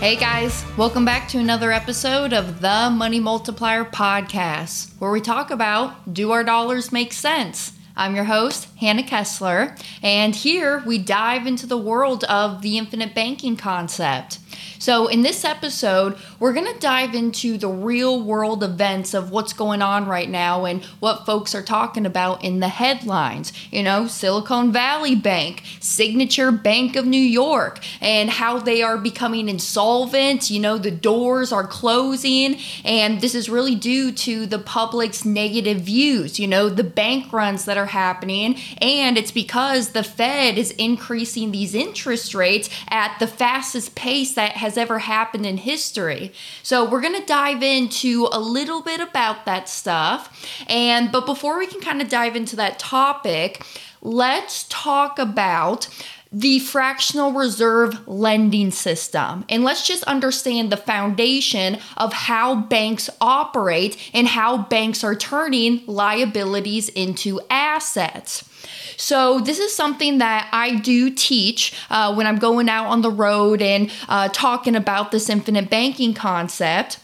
Hey 0.00 0.16
guys, 0.16 0.64
welcome 0.78 1.04
back 1.04 1.28
to 1.28 1.38
another 1.38 1.72
episode 1.72 2.32
of 2.32 2.62
the 2.62 2.88
Money 2.90 3.20
Multiplier 3.20 3.84
Podcast, 3.84 4.92
where 4.98 5.10
we 5.10 5.20
talk 5.20 5.50
about 5.50 6.14
do 6.14 6.30
our 6.30 6.42
dollars 6.42 6.90
make 6.90 7.12
sense? 7.12 7.74
I'm 7.94 8.14
your 8.14 8.24
host, 8.24 8.68
Hannah 8.78 9.02
Kesler, 9.02 9.78
and 10.02 10.34
here 10.34 10.82
we 10.86 10.96
dive 10.96 11.46
into 11.46 11.66
the 11.66 11.76
world 11.76 12.24
of 12.24 12.62
the 12.62 12.78
infinite 12.78 13.14
banking 13.14 13.58
concept. 13.58 14.38
So, 14.80 15.08
in 15.08 15.20
this 15.20 15.44
episode, 15.44 16.16
we're 16.38 16.54
going 16.54 16.72
to 16.72 16.80
dive 16.80 17.14
into 17.14 17.58
the 17.58 17.68
real 17.68 18.22
world 18.22 18.64
events 18.64 19.12
of 19.12 19.30
what's 19.30 19.52
going 19.52 19.82
on 19.82 20.06
right 20.06 20.28
now 20.28 20.64
and 20.64 20.82
what 21.00 21.26
folks 21.26 21.54
are 21.54 21.62
talking 21.62 22.06
about 22.06 22.42
in 22.42 22.60
the 22.60 22.68
headlines. 22.68 23.52
You 23.70 23.82
know, 23.82 24.06
Silicon 24.06 24.72
Valley 24.72 25.14
Bank, 25.14 25.64
Signature 25.80 26.50
Bank 26.50 26.96
of 26.96 27.04
New 27.04 27.20
York, 27.20 27.80
and 28.00 28.30
how 28.30 28.58
they 28.58 28.80
are 28.80 28.96
becoming 28.96 29.50
insolvent. 29.50 30.48
You 30.48 30.60
know, 30.60 30.78
the 30.78 30.90
doors 30.90 31.52
are 31.52 31.66
closing, 31.66 32.56
and 32.82 33.20
this 33.20 33.34
is 33.34 33.50
really 33.50 33.74
due 33.74 34.10
to 34.12 34.46
the 34.46 34.58
public's 34.58 35.26
negative 35.26 35.82
views. 35.82 36.40
You 36.40 36.48
know, 36.48 36.70
the 36.70 36.84
bank 36.84 37.34
runs 37.34 37.66
that 37.66 37.76
are 37.76 37.84
happening, 37.84 38.56
and 38.80 39.18
it's 39.18 39.30
because 39.30 39.90
the 39.90 40.02
Fed 40.02 40.56
is 40.56 40.70
increasing 40.70 41.52
these 41.52 41.74
interest 41.74 42.34
rates 42.34 42.70
at 42.88 43.18
the 43.18 43.26
fastest 43.26 43.94
pace 43.94 44.32
that 44.32 44.52
has 44.52 44.69
ever 44.76 45.00
happened 45.00 45.46
in 45.46 45.58
history. 45.58 46.32
So 46.62 46.88
we're 46.88 47.00
going 47.00 47.18
to 47.18 47.26
dive 47.26 47.62
into 47.62 48.28
a 48.32 48.40
little 48.40 48.82
bit 48.82 49.00
about 49.00 49.44
that 49.46 49.68
stuff. 49.68 50.46
And 50.68 51.10
but 51.12 51.26
before 51.26 51.58
we 51.58 51.66
can 51.66 51.80
kind 51.80 52.02
of 52.02 52.08
dive 52.08 52.36
into 52.36 52.56
that 52.56 52.78
topic, 52.78 53.64
let's 54.02 54.66
talk 54.68 55.18
about 55.18 55.88
the 56.32 56.60
fractional 56.60 57.32
reserve 57.32 58.06
lending 58.06 58.70
system. 58.70 59.44
And 59.48 59.64
let's 59.64 59.86
just 59.86 60.04
understand 60.04 60.70
the 60.70 60.76
foundation 60.76 61.78
of 61.96 62.12
how 62.12 62.54
banks 62.54 63.10
operate 63.20 63.96
and 64.14 64.28
how 64.28 64.58
banks 64.58 65.02
are 65.02 65.16
turning 65.16 65.82
liabilities 65.86 66.88
into 66.88 67.40
assets. 67.50 68.48
So, 69.00 69.40
this 69.40 69.58
is 69.58 69.74
something 69.74 70.18
that 70.18 70.50
I 70.52 70.76
do 70.76 71.08
teach 71.08 71.72
uh, 71.88 72.14
when 72.14 72.26
I'm 72.26 72.38
going 72.38 72.68
out 72.68 72.86
on 72.86 73.00
the 73.00 73.10
road 73.10 73.62
and 73.62 73.90
uh, 74.10 74.28
talking 74.28 74.76
about 74.76 75.10
this 75.10 75.30
infinite 75.30 75.70
banking 75.70 76.12
concept. 76.12 76.98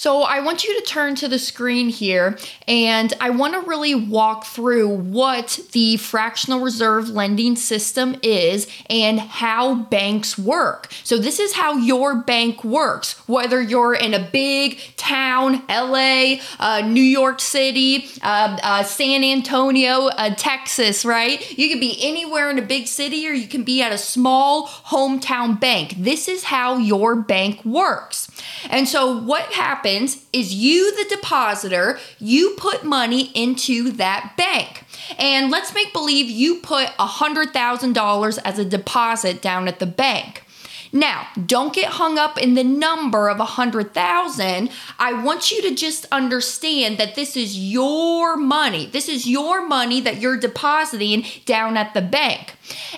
So 0.00 0.22
I 0.22 0.40
want 0.40 0.64
you 0.64 0.80
to 0.80 0.86
turn 0.86 1.14
to 1.16 1.28
the 1.28 1.38
screen 1.38 1.90
here 1.90 2.38
and 2.66 3.12
I 3.20 3.28
want 3.28 3.52
to 3.52 3.60
really 3.68 3.94
walk 3.94 4.46
through 4.46 4.88
what 4.88 5.60
the 5.72 5.98
fractional 5.98 6.60
reserve 6.60 7.10
lending 7.10 7.54
system 7.54 8.16
is 8.22 8.66
and 8.88 9.20
how 9.20 9.74
banks 9.74 10.38
work. 10.38 10.90
So 11.04 11.18
this 11.18 11.38
is 11.38 11.52
how 11.52 11.74
your 11.74 12.14
bank 12.14 12.64
works, 12.64 13.12
whether 13.28 13.60
you're 13.60 13.92
in 13.92 14.14
a 14.14 14.26
big 14.26 14.78
town, 14.96 15.64
LA, 15.68 16.36
uh, 16.58 16.80
New 16.80 17.02
York 17.02 17.38
City, 17.38 18.08
uh, 18.22 18.56
uh, 18.62 18.82
San 18.84 19.22
Antonio, 19.22 20.06
uh, 20.06 20.34
Texas, 20.34 21.04
right? 21.04 21.58
You 21.58 21.68
could 21.68 21.78
be 21.78 21.98
anywhere 22.00 22.48
in 22.48 22.58
a 22.58 22.62
big 22.62 22.86
city 22.86 23.28
or 23.28 23.34
you 23.34 23.46
can 23.46 23.64
be 23.64 23.82
at 23.82 23.92
a 23.92 23.98
small 23.98 24.66
hometown 24.66 25.60
bank. 25.60 25.96
This 25.98 26.26
is 26.26 26.44
how 26.44 26.78
your 26.78 27.16
bank 27.16 27.62
works. 27.66 28.30
And 28.70 28.88
so 28.88 29.18
what 29.18 29.52
happens 29.52 29.89
happens 29.90 30.24
is 30.32 30.54
you, 30.54 30.94
the 30.96 31.14
depositor, 31.16 31.98
you 32.18 32.54
put 32.56 32.84
money 32.84 33.30
into 33.34 33.90
that 33.92 34.34
bank. 34.36 34.84
And 35.18 35.50
let's 35.50 35.74
make 35.74 35.92
believe 35.92 36.30
you 36.30 36.56
put 36.56 36.88
$100,000 36.98 38.38
as 38.44 38.58
a 38.58 38.64
deposit 38.64 39.42
down 39.42 39.68
at 39.68 39.78
the 39.78 39.86
bank. 39.86 40.44
Now, 40.92 41.28
don't 41.46 41.72
get 41.72 41.92
hung 41.92 42.18
up 42.18 42.36
in 42.36 42.54
the 42.54 42.64
number 42.64 43.28
of 43.28 43.38
100,000. 43.38 44.70
I 44.98 45.22
want 45.22 45.52
you 45.52 45.62
to 45.62 45.74
just 45.74 46.04
understand 46.10 46.98
that 46.98 47.14
this 47.14 47.36
is 47.36 47.56
your 47.56 48.36
money. 48.36 48.86
This 48.86 49.08
is 49.08 49.24
your 49.24 49.64
money 49.68 50.00
that 50.00 50.20
you're 50.20 50.36
depositing 50.36 51.24
down 51.46 51.76
at 51.76 51.94
the 51.94 52.02
bank. 52.02 52.54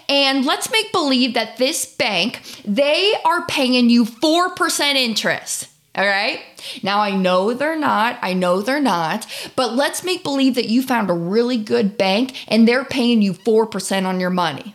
And 0.08 0.46
let's 0.46 0.72
make 0.72 0.90
believe 0.90 1.34
that 1.34 1.58
this 1.58 1.84
bank, 1.84 2.40
they 2.64 3.12
are 3.26 3.46
paying 3.46 3.90
you 3.90 4.06
4% 4.06 4.94
interest. 4.94 5.68
All 5.94 6.06
right. 6.06 6.40
Now 6.82 7.00
I 7.00 7.10
know 7.10 7.52
they're 7.52 7.78
not. 7.78 8.18
I 8.22 8.32
know 8.32 8.62
they're 8.62 8.80
not. 8.80 9.26
But 9.56 9.74
let's 9.74 10.02
make 10.02 10.22
believe 10.22 10.54
that 10.54 10.68
you 10.68 10.82
found 10.82 11.10
a 11.10 11.14
really 11.14 11.58
good 11.58 11.98
bank 11.98 12.44
and 12.48 12.66
they're 12.66 12.84
paying 12.84 13.20
you 13.20 13.34
4% 13.34 14.06
on 14.06 14.18
your 14.18 14.30
money. 14.30 14.74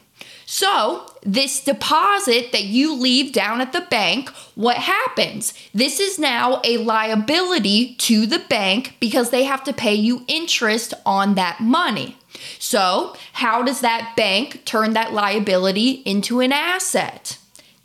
So, 0.50 1.06
this 1.24 1.62
deposit 1.62 2.54
that 2.54 2.64
you 2.64 2.96
leave 2.96 3.34
down 3.34 3.60
at 3.60 3.74
the 3.74 3.82
bank, 3.82 4.30
what 4.56 4.78
happens? 4.78 5.54
This 5.74 6.00
is 6.00 6.18
now 6.18 6.62
a 6.64 6.78
liability 6.78 7.96
to 7.96 8.26
the 8.26 8.40
bank 8.40 8.96
because 9.02 9.30
they 9.30 9.44
have 9.44 9.62
to 9.66 9.74
pay 9.74 9.94
you 9.94 10.24
interest 10.30 10.94
on 11.06 11.36
that 11.36 11.60
money. 11.60 12.16
So, 12.60 13.14
how 13.34 13.62
does 13.62 13.82
that 13.82 14.14
bank 14.16 14.64
turn 14.64 14.94
that 14.94 15.12
liability 15.12 16.02
into 16.06 16.40
an 16.40 16.54
asset? 16.54 17.38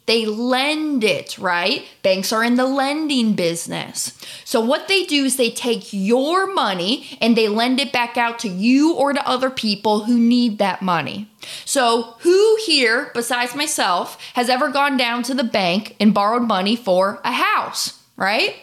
They 0.06 0.26
lend 0.26 1.04
it, 1.04 1.38
right? 1.38 1.86
Banks 2.02 2.32
are 2.32 2.42
in 2.42 2.56
the 2.56 2.66
lending 2.66 3.34
business. 3.34 4.18
So, 4.44 4.60
what 4.60 4.88
they 4.88 5.04
do 5.04 5.24
is 5.24 5.36
they 5.36 5.50
take 5.50 5.92
your 5.92 6.52
money 6.52 7.16
and 7.20 7.36
they 7.36 7.48
lend 7.48 7.78
it 7.78 7.92
back 7.92 8.16
out 8.16 8.40
to 8.40 8.48
you 8.48 8.94
or 8.94 9.12
to 9.12 9.28
other 9.28 9.48
people 9.48 10.04
who 10.04 10.18
need 10.18 10.58
that 10.58 10.82
money. 10.82 11.30
So, 11.64 12.16
who 12.20 12.58
here, 12.66 13.12
besides 13.14 13.54
myself, 13.54 14.20
has 14.34 14.48
ever 14.48 14.70
gone 14.70 14.96
down 14.96 15.22
to 15.24 15.34
the 15.34 15.44
bank 15.44 15.94
and 16.00 16.12
borrowed 16.12 16.48
money 16.48 16.74
for 16.74 17.20
a 17.24 17.32
house, 17.32 18.02
right? 18.16 18.56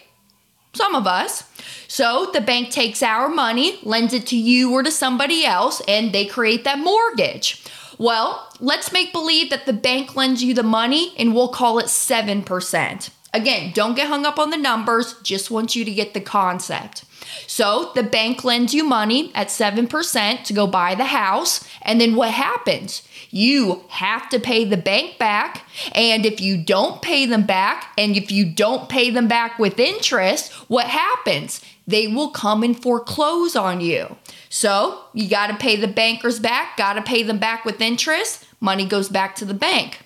Some 0.73 0.94
of 0.94 1.07
us. 1.07 1.45
So, 1.88 2.29
the 2.33 2.41
bank 2.41 2.69
takes 2.69 3.01
our 3.01 3.29
money, 3.29 3.79
lends 3.83 4.13
it 4.13 4.27
to 4.27 4.38
you 4.38 4.71
or 4.73 4.83
to 4.83 4.91
somebody 4.91 5.45
else, 5.45 5.81
and 5.88 6.13
they 6.13 6.25
create 6.25 6.66
that 6.66 6.79
mortgage. 6.79 7.63
Well, 8.00 8.48
let's 8.62 8.94
make 8.94 9.12
believe 9.12 9.50
that 9.50 9.66
the 9.66 9.74
bank 9.74 10.16
lends 10.16 10.42
you 10.42 10.54
the 10.54 10.64
money 10.64 11.14
and 11.20 11.36
we'll 11.36 11.50
call 11.50 11.80
it 11.80 11.88
7%. 11.88 13.10
Again, 13.34 13.74
don't 13.76 13.96
get 13.96 14.08
hung 14.08 14.26
up 14.26 14.40
on 14.40 14.52
the 14.52 14.58
numbers, 14.58 15.16
just 15.22 15.52
want 15.52 15.76
you 15.76 15.84
to 15.84 15.92
get 15.92 16.14
the 16.14 16.22
concept. 16.22 17.04
So 17.46 17.92
the 17.96 18.04
bank 18.04 18.46
lends 18.46 18.74
you 18.74 18.86
money 18.86 19.32
at 19.36 19.50
7% 19.50 20.44
to 20.46 20.54
go 20.54 20.66
buy 20.66 20.96
the 20.96 21.06
house. 21.06 21.68
And 21.82 22.00
then 22.00 22.16
what 22.16 22.32
happens? 22.32 23.04
You 23.29 23.84
have 23.90 24.29
to 24.29 24.40
pay 24.40 24.66
the 24.66 24.78
bank 24.78 25.17
back. 25.17 25.63
And 25.94 26.25
if 26.25 26.41
you 26.41 26.57
don't 26.57 27.01
pay 27.01 27.25
them 27.25 27.45
back, 27.45 27.94
and 27.97 28.16
if 28.16 28.31
you 28.31 28.45
don't 28.45 28.90
pay 28.90 29.09
them 29.09 29.28
back 29.28 29.59
with 29.59 29.79
interest, 29.79 30.51
what 30.67 30.88
happens? 30.88 31.62
They 31.88 32.07
will 32.07 32.29
come 32.29 32.63
and 32.63 32.79
foreclose 32.79 33.56
on 33.56 33.81
you. 33.81 34.16
So 34.50 35.01
you 35.13 35.29
got 35.29 35.47
to 35.47 35.56
pay 35.56 35.75
the 35.75 35.88
bankers 35.88 36.39
back, 36.39 36.78
got 36.78 36.94
to 36.94 37.01
pay 37.01 37.23
them 37.23 37.39
back 37.39 37.66
with 37.66 37.81
interest. 37.81 38.45
Money 38.59 38.85
goes 38.85 39.09
back 39.09 39.35
to 39.38 39.45
the 39.45 39.53
bank. 39.53 40.00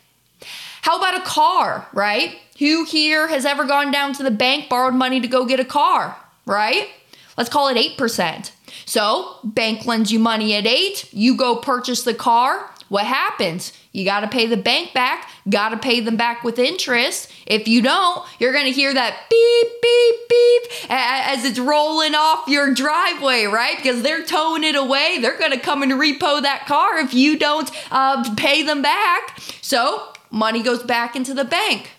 How 0.82 0.98
about 0.98 1.18
a 1.18 1.24
car, 1.24 1.88
right? 1.94 2.38
Who 2.60 2.84
here 2.84 3.28
has 3.28 3.46
ever 3.46 3.64
gone 3.64 3.92
down 3.92 4.14
to 4.14 4.24
the 4.24 4.32
bank, 4.32 4.70
borrowed 4.70 4.94
money 4.94 5.22
to 5.22 5.28
go 5.28 5.46
get 5.46 5.60
a 5.60 5.66
car, 5.66 6.18
right? 6.46 6.90
Let's 7.38 7.50
call 7.50 7.70
it 7.70 7.98
8%. 7.98 8.52
So, 8.86 9.40
bank 9.44 9.86
lends 9.86 10.12
you 10.12 10.20
money 10.20 10.56
at 10.56 10.66
8, 10.66 11.14
you 11.14 11.36
go 11.36 11.56
purchase 11.56 12.04
the 12.04 12.14
car, 12.14 12.70
what 12.94 13.08
happens? 13.08 13.74
You 13.92 14.06
got 14.06 14.20
to 14.20 14.28
pay 14.28 14.46
the 14.46 14.56
bank 14.56 14.94
back, 14.94 15.28
got 15.50 15.70
to 15.70 15.78
pay 15.78 16.00
them 16.00 16.16
back 16.16 16.44
with 16.44 16.60
interest. 16.60 17.32
If 17.48 17.68
you 17.68 17.82
don't, 17.82 18.24
you're 18.38 18.54
going 18.54 18.66
to 18.66 18.72
hear 18.72 18.94
that 18.94 19.18
beep, 19.32 19.82
beep, 19.82 20.30
beep 20.30 20.92
as 20.92 21.44
it's 21.44 21.58
rolling 21.58 22.14
off 22.14 22.48
your 22.48 22.72
driveway, 22.74 23.46
right? 23.46 23.78
Because 23.78 24.04
they're 24.04 24.24
towing 24.24 24.64
it 24.64 24.76
away. 24.76 25.18
They're 25.20 25.40
going 25.40 25.54
to 25.54 25.60
come 25.60 25.82
and 25.82 25.94
repo 25.94 26.44
that 26.44 26.66
car 26.68 27.00
if 27.00 27.16
you 27.16 27.38
don't 27.38 27.72
uh, 27.90 28.32
pay 28.36 28.62
them 28.62 28.84
back. 28.84 29.40
So, 29.62 30.14
money 30.30 30.62
goes 30.62 30.84
back 30.84 31.16
into 31.16 31.34
the 31.34 31.46
bank. 31.46 31.90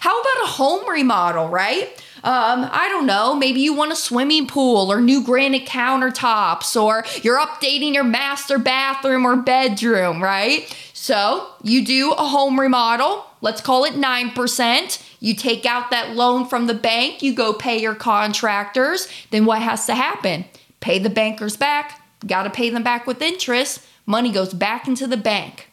How 0.00 0.20
about 0.20 0.44
a 0.44 0.46
home 0.48 0.88
remodel, 0.88 1.48
right? 1.48 2.02
Um, 2.26 2.68
I 2.72 2.88
don't 2.88 3.06
know, 3.06 3.36
maybe 3.36 3.60
you 3.60 3.72
want 3.72 3.92
a 3.92 3.96
swimming 3.96 4.48
pool 4.48 4.90
or 4.90 5.00
new 5.00 5.22
granite 5.22 5.64
countertops, 5.64 6.74
or 6.80 7.04
you're 7.22 7.38
updating 7.38 7.94
your 7.94 8.02
master 8.02 8.58
bathroom 8.58 9.24
or 9.24 9.36
bedroom, 9.36 10.20
right? 10.20 10.76
So 10.92 11.46
you 11.62 11.84
do 11.84 12.10
a 12.10 12.26
home 12.26 12.58
remodel, 12.58 13.24
let's 13.42 13.60
call 13.60 13.84
it 13.84 13.92
9%. 13.92 15.02
You 15.20 15.34
take 15.36 15.64
out 15.64 15.92
that 15.92 16.16
loan 16.16 16.46
from 16.46 16.66
the 16.66 16.74
bank, 16.74 17.22
you 17.22 17.32
go 17.32 17.52
pay 17.52 17.80
your 17.80 17.94
contractors. 17.94 19.06
Then 19.30 19.46
what 19.46 19.62
has 19.62 19.86
to 19.86 19.94
happen? 19.94 20.46
Pay 20.80 20.98
the 20.98 21.10
bankers 21.10 21.56
back, 21.56 22.02
got 22.26 22.42
to 22.42 22.50
pay 22.50 22.70
them 22.70 22.82
back 22.82 23.06
with 23.06 23.22
interest. 23.22 23.86
Money 24.04 24.32
goes 24.32 24.52
back 24.52 24.88
into 24.88 25.06
the 25.06 25.16
bank. 25.16 25.70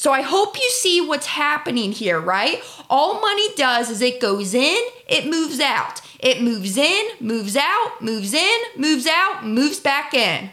So 0.00 0.14
I 0.14 0.22
hope 0.22 0.56
you 0.56 0.70
see 0.70 1.02
what's 1.02 1.26
happening 1.26 1.92
here, 1.92 2.18
right? 2.18 2.62
All 2.88 3.20
money 3.20 3.54
does 3.54 3.90
is 3.90 4.00
it 4.00 4.18
goes 4.18 4.54
in, 4.54 4.78
it 5.06 5.26
moves 5.26 5.60
out. 5.60 6.00
It 6.18 6.40
moves 6.40 6.78
in, 6.78 7.08
moves 7.20 7.54
out, 7.54 8.00
moves 8.00 8.32
in, 8.32 8.60
moves 8.78 9.06
out, 9.06 9.44
moves 9.44 9.78
back 9.78 10.14
in. 10.14 10.48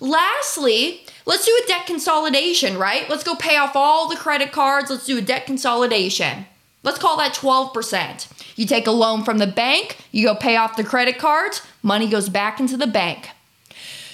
Lastly, 0.00 1.06
let's 1.26 1.46
do 1.46 1.60
a 1.62 1.66
debt 1.68 1.86
consolidation, 1.86 2.76
right? 2.76 3.08
Let's 3.08 3.22
go 3.22 3.36
pay 3.36 3.56
off 3.56 3.76
all 3.76 4.08
the 4.08 4.16
credit 4.16 4.50
cards. 4.50 4.90
Let's 4.90 5.06
do 5.06 5.18
a 5.18 5.22
debt 5.22 5.46
consolidation. 5.46 6.44
Let's 6.82 6.98
call 6.98 7.18
that 7.18 7.34
12%. 7.34 8.26
You 8.56 8.66
take 8.66 8.88
a 8.88 8.90
loan 8.90 9.22
from 9.22 9.38
the 9.38 9.46
bank, 9.46 9.96
you 10.10 10.26
go 10.26 10.34
pay 10.34 10.56
off 10.56 10.76
the 10.76 10.82
credit 10.82 11.18
cards, 11.18 11.62
money 11.84 12.08
goes 12.08 12.28
back 12.28 12.58
into 12.58 12.76
the 12.76 12.88
bank. 12.88 13.30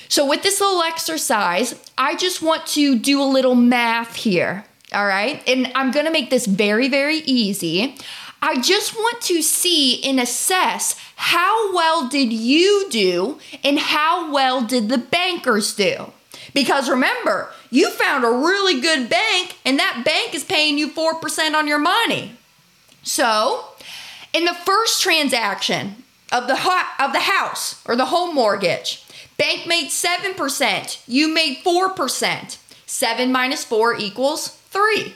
So, 0.09 0.27
with 0.27 0.43
this 0.43 0.61
little 0.61 0.83
exercise, 0.83 1.75
I 1.99 2.17
just 2.17 2.43
want 2.43 2.67
to 2.69 2.99
do 2.99 3.21
a 3.21 3.25
little 3.25 3.55
math 3.55 4.17
here. 4.17 4.65
All 4.93 5.07
right. 5.07 5.43
And 5.49 5.71
I'm 5.75 5.91
going 5.91 6.07
to 6.07 6.13
make 6.13 6.31
this 6.31 6.47
very, 6.47 6.89
very 6.89 7.19
easy. 7.19 7.97
I 8.41 8.61
just 8.61 8.95
want 8.95 9.21
to 9.23 9.43
see 9.43 10.03
and 10.05 10.21
assess 10.21 10.95
how 11.17 11.75
well 11.75 12.09
did 12.09 12.33
you 12.33 12.87
do 12.91 13.39
and 13.65 13.79
how 13.79 14.33
well 14.33 14.63
did 14.63 14.89
the 14.89 14.99
bankers 14.99 15.75
do. 15.75 16.13
Because 16.55 16.89
remember, 16.89 17.51
you 17.71 17.91
found 17.91 18.25
a 18.25 18.31
really 18.31 18.81
good 18.81 19.11
bank 19.11 19.57
and 19.65 19.79
that 19.79 20.03
bank 20.05 20.35
is 20.35 20.45
paying 20.45 20.79
you 20.79 20.89
4% 20.89 21.55
on 21.55 21.67
your 21.67 21.79
money. 21.79 22.33
So, 23.03 23.65
in 24.33 24.45
the 24.45 24.55
first 24.55 25.03
transaction 25.03 26.05
of 26.31 26.47
the 26.47 26.57
ho- 26.57 27.05
of 27.05 27.13
the 27.13 27.21
house 27.21 27.83
or 27.87 27.97
the 27.97 28.07
home 28.07 28.35
mortgage, 28.35 29.06
bank 29.37 29.67
made 29.67 29.91
7%, 29.91 31.03
you 31.07 31.29
made 31.33 31.59
4%. 31.65 32.59
7 32.87 33.33
minus 33.33 33.65
4 33.65 33.97
equals 33.97 34.49
3. 34.71 35.15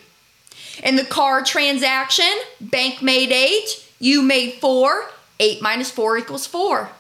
In 0.83 0.97
the 0.97 1.05
car 1.05 1.43
transaction, 1.43 2.33
bank 2.61 3.03
made 3.03 3.31
8, 3.31 3.87
you 3.99 4.23
made 4.23 4.55
4, 4.55 5.05
8 5.39 5.63
minus 5.63 5.91
4 5.91 6.19
equals 6.19 6.47
4. 6.47 6.91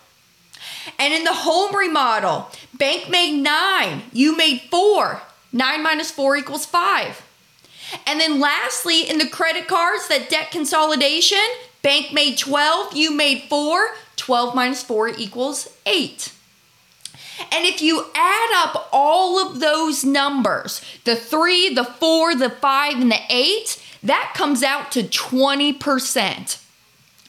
And 0.98 1.12
in 1.12 1.24
the 1.24 1.34
home 1.34 1.74
remodel, 1.74 2.50
bank 2.74 3.08
made 3.08 3.42
9, 3.42 4.02
you 4.12 4.36
made 4.36 4.62
4, 4.70 5.22
9 5.52 5.82
minus 5.82 6.10
4 6.10 6.36
equals 6.36 6.66
5. 6.66 7.26
And 8.06 8.20
then 8.20 8.38
lastly, 8.38 9.08
in 9.08 9.18
the 9.18 9.28
credit 9.28 9.66
cards, 9.66 10.08
that 10.08 10.28
debt 10.30 10.50
consolidation, 10.50 11.38
bank 11.82 12.12
made 12.12 12.38
12, 12.38 12.94
you 12.94 13.10
made 13.10 13.42
4, 13.48 13.88
12 14.16 14.54
minus 14.54 14.82
4 14.82 15.08
equals 15.08 15.68
8. 15.86 16.32
And 17.52 17.64
if 17.64 17.80
you 17.80 18.06
add 18.14 18.48
up 18.64 18.88
all 18.92 19.38
of 19.38 19.60
those 19.60 20.04
numbers, 20.04 20.80
the 21.04 21.16
3, 21.16 21.74
the 21.74 21.84
4, 21.84 22.34
the 22.34 22.50
5, 22.50 23.00
and 23.00 23.10
the 23.10 23.20
8, 23.28 23.82
that 24.02 24.32
comes 24.34 24.62
out 24.62 24.92
to 24.92 25.02
20%. 25.02 26.62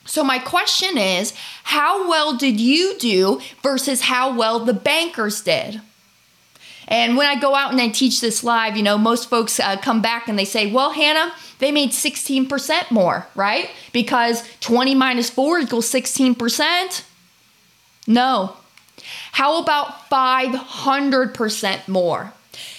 So, 0.05 0.23
my 0.23 0.39
question 0.39 0.97
is 0.97 1.33
how 1.63 2.09
well 2.09 2.35
did 2.35 2.59
you 2.59 2.97
do 2.97 3.39
versus 3.61 4.01
how 4.01 4.35
well 4.35 4.59
the 4.59 4.73
bankers 4.73 5.41
did? 5.41 5.81
And 6.87 7.15
when 7.15 7.27
I 7.27 7.39
go 7.39 7.55
out 7.55 7.71
and 7.71 7.79
I 7.79 7.87
teach 7.87 8.19
this 8.19 8.43
live, 8.43 8.75
you 8.75 8.83
know, 8.83 8.97
most 8.97 9.29
folks 9.29 9.59
uh, 9.61 9.77
come 9.77 10.01
back 10.01 10.27
and 10.27 10.37
they 10.37 10.43
say, 10.43 10.69
well, 10.69 10.91
Hannah, 10.91 11.33
they 11.59 11.71
made 11.71 11.91
16% 11.91 12.91
more, 12.91 13.27
right? 13.33 13.69
Because 13.93 14.43
20 14.59 14.93
minus 14.95 15.29
4 15.29 15.59
equals 15.59 15.89
16%. 15.89 17.03
No. 18.07 18.57
How 19.33 19.61
about 19.61 20.09
500% 20.09 21.87
more? 21.87 22.33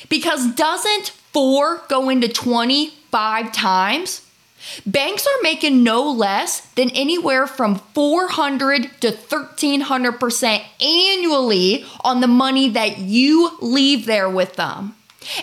Because 0.09 0.55
doesn't 0.55 1.11
4 1.33 1.83
go 1.89 2.09
into 2.09 2.29
25 2.29 3.53
times? 3.53 4.23
Banks 4.87 5.27
are 5.27 5.43
making 5.43 5.83
no 5.83 6.09
less 6.11 6.61
than 6.77 6.91
anywhere 6.91 7.47
from 7.47 7.77
400 7.95 9.01
to 9.01 9.11
1300% 9.11 10.65
annually 10.81 11.85
on 12.05 12.21
the 12.21 12.29
money 12.29 12.69
that 12.69 12.99
you 12.99 13.51
leave 13.61 14.07
there 14.07 14.31
with 14.31 14.55
them. 14.55 14.95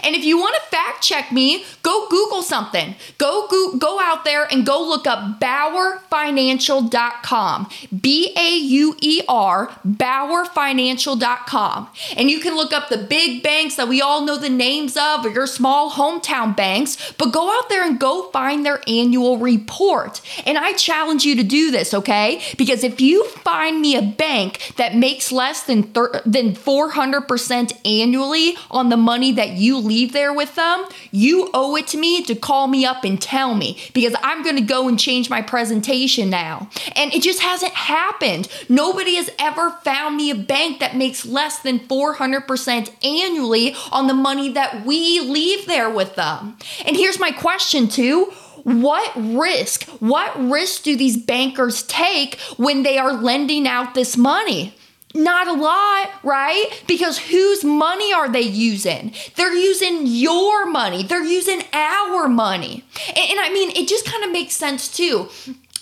And 0.04 0.16
if 0.16 0.24
you 0.24 0.38
want 0.38 0.56
to 0.56 0.62
fact 0.70 1.04
check 1.04 1.32
me, 1.32 1.66
go 1.84 2.08
Google 2.10 2.42
something. 2.42 2.96
Go 3.18 3.48
go, 3.48 3.78
go 3.78 4.00
out 4.00 4.26
there 4.26 4.46
and 4.52 4.66
go 4.66 4.82
look 4.82 5.06
up 5.08 5.40
BauerFinancial.com. 5.40 7.70
B 8.02 8.34
A 8.38 8.58
U 8.58 8.96
E 9.02 9.22
R, 9.28 9.68
BauerFinancial.com. 9.88 11.90
And 12.16 12.30
you 12.30 12.40
can 12.40 12.56
look 12.56 12.72
up 12.74 12.90
the 12.90 12.98
big 12.98 13.44
banks 13.44 13.76
that 13.76 13.88
we 13.88 14.02
all 14.02 14.26
know 14.26 14.38
the 14.38 14.50
names 14.50 14.98
of 14.98 15.26
or 15.26 15.30
your 15.30 15.48
small 15.48 15.92
hometown 15.92 16.56
banks, 16.56 17.14
but 17.18 17.34
go 17.34 17.50
out 17.50 17.70
there 17.70 17.86
and 17.86 18.00
go 18.00 18.30
find 18.32 18.66
their 18.66 18.82
annual 18.88 19.38
report. 19.38 20.22
And 20.46 20.58
I 20.58 20.74
challenge 20.74 21.26
you 21.26 21.36
to 21.36 21.44
do 21.44 21.72
this, 21.72 21.94
okay? 21.94 22.42
Because 22.58 22.84
if 22.84 23.00
you 23.02 23.26
find 23.30 23.82
me 23.82 23.96
a 23.96 24.02
bank 24.02 24.74
that 24.78 24.96
makes 24.96 25.32
less 25.32 25.64
than 25.64 25.84
thir- 25.84 26.22
than 26.26 26.54
400% 26.54 27.72
annually 27.86 28.58
on 28.72 28.90
the 28.90 28.98
money 28.98 29.32
that 29.34 29.52
you 29.52 29.69
leave 29.78 30.14
there 30.14 30.34
with 30.34 30.56
them, 30.56 30.86
you 31.12 31.50
owe 31.54 31.76
it 31.76 31.88
to 31.88 31.98
me 31.98 32.24
to 32.24 32.36
call 32.36 32.68
me 32.68 32.86
up 32.86 33.04
and 33.04 33.22
tell 33.22 33.56
me 33.56 33.80
because 33.94 34.16
I'm 34.24 34.44
going 34.44 34.56
to 34.56 34.62
go 34.62 34.88
and 34.88 35.00
change 35.00 35.30
my 35.30 35.42
presentation 35.42 36.30
now. 36.30 36.70
And 36.96 37.14
it 37.14 37.22
just 37.22 37.42
hasn't 37.42 37.74
happened. 37.74 38.48
Nobody 38.68 39.16
has 39.16 39.30
ever 39.40 39.72
found 39.84 40.18
me 40.18 40.30
a 40.32 40.36
bank 40.36 40.80
that 40.80 40.96
makes 40.96 41.26
less 41.26 41.60
than 41.60 41.80
400% 41.80 43.06
annually 43.06 43.76
on 43.92 44.08
the 44.08 44.14
money 44.14 44.52
that 44.54 44.86
we 44.86 45.20
leave 45.20 45.66
there 45.66 45.90
with 45.90 46.16
them. 46.16 46.58
And 46.86 46.96
here's 46.96 47.20
my 47.20 47.32
question 47.32 47.88
too. 47.88 48.32
What 48.64 49.12
risk, 49.16 49.84
what 50.00 50.38
risk 50.50 50.84
do 50.84 50.96
these 50.96 51.18
bankers 51.18 51.84
take 51.84 52.40
when 52.58 52.84
they 52.84 52.98
are 52.98 53.14
lending 53.14 53.68
out 53.68 53.94
this 53.94 54.18
money? 54.18 54.74
Not 55.16 55.48
a 55.48 55.54
lot, 55.54 56.12
right? 56.24 56.84
Because 56.88 57.18
whose 57.18 57.64
money 57.64 58.14
are 58.14 58.30
they 58.30 58.42
using? 58.42 59.12
They're 59.36 59.56
using 59.56 60.06
your 60.06 60.68
money. 60.68 61.02
They're 61.02 61.24
using 61.24 61.64
our 61.74 62.28
money. 62.28 62.84
And, 63.08 63.18
and 63.18 63.40
I 63.40 63.50
mean, 63.52 63.72
it 63.72 63.88
just 63.88 64.06
kind 64.06 64.24
of 64.24 64.32
makes 64.32 64.54
sense 64.54 64.88
too. 64.88 65.30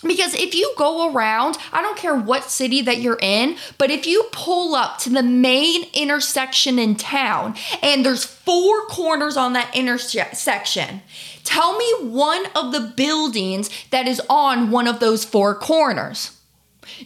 Because 0.02 0.32
if 0.34 0.54
you 0.54 0.72
go 0.78 1.12
around, 1.12 1.58
I 1.72 1.82
don't 1.82 1.98
care 1.98 2.14
what 2.16 2.44
city 2.44 2.80
that 2.82 3.00
you're 3.00 3.18
in, 3.20 3.56
but 3.78 3.90
if 3.90 4.06
you 4.06 4.28
pull 4.30 4.74
up 4.74 4.98
to 5.00 5.10
the 5.10 5.24
main 5.24 5.84
intersection 5.92 6.78
in 6.78 6.94
town 6.94 7.56
and 7.82 8.06
there's 8.06 8.24
four 8.24 8.86
corners 8.86 9.36
on 9.36 9.54
that 9.54 9.74
intersection, 9.76 11.02
tell 11.42 11.76
me 11.76 11.94
one 12.00 12.46
of 12.54 12.70
the 12.72 12.92
buildings 12.96 13.70
that 13.90 14.06
is 14.06 14.22
on 14.30 14.70
one 14.70 14.86
of 14.86 15.00
those 15.00 15.24
four 15.24 15.54
corners. 15.54 16.38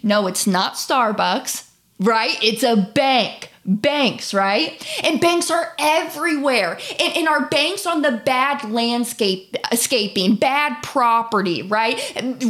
No, 0.03 0.27
it's 0.27 0.47
not 0.47 0.75
Starbucks 0.75 1.72
right? 2.03 2.37
It's 2.43 2.63
a 2.63 2.77
bank. 2.77 3.52
Banks, 3.65 4.35
right? 4.35 4.85
And 5.05 5.21
banks 5.21 5.49
are 5.49 5.73
everywhere. 5.79 6.81
And, 6.99 7.17
and 7.17 7.29
our 7.29 7.47
banks 7.47 7.87
on 7.87 8.03
the 8.03 8.11
bad 8.11 8.69
landscape 8.69 9.57
escaping, 9.71 10.35
bad 10.35 10.83
property, 10.83 11.63
right? 11.63 11.97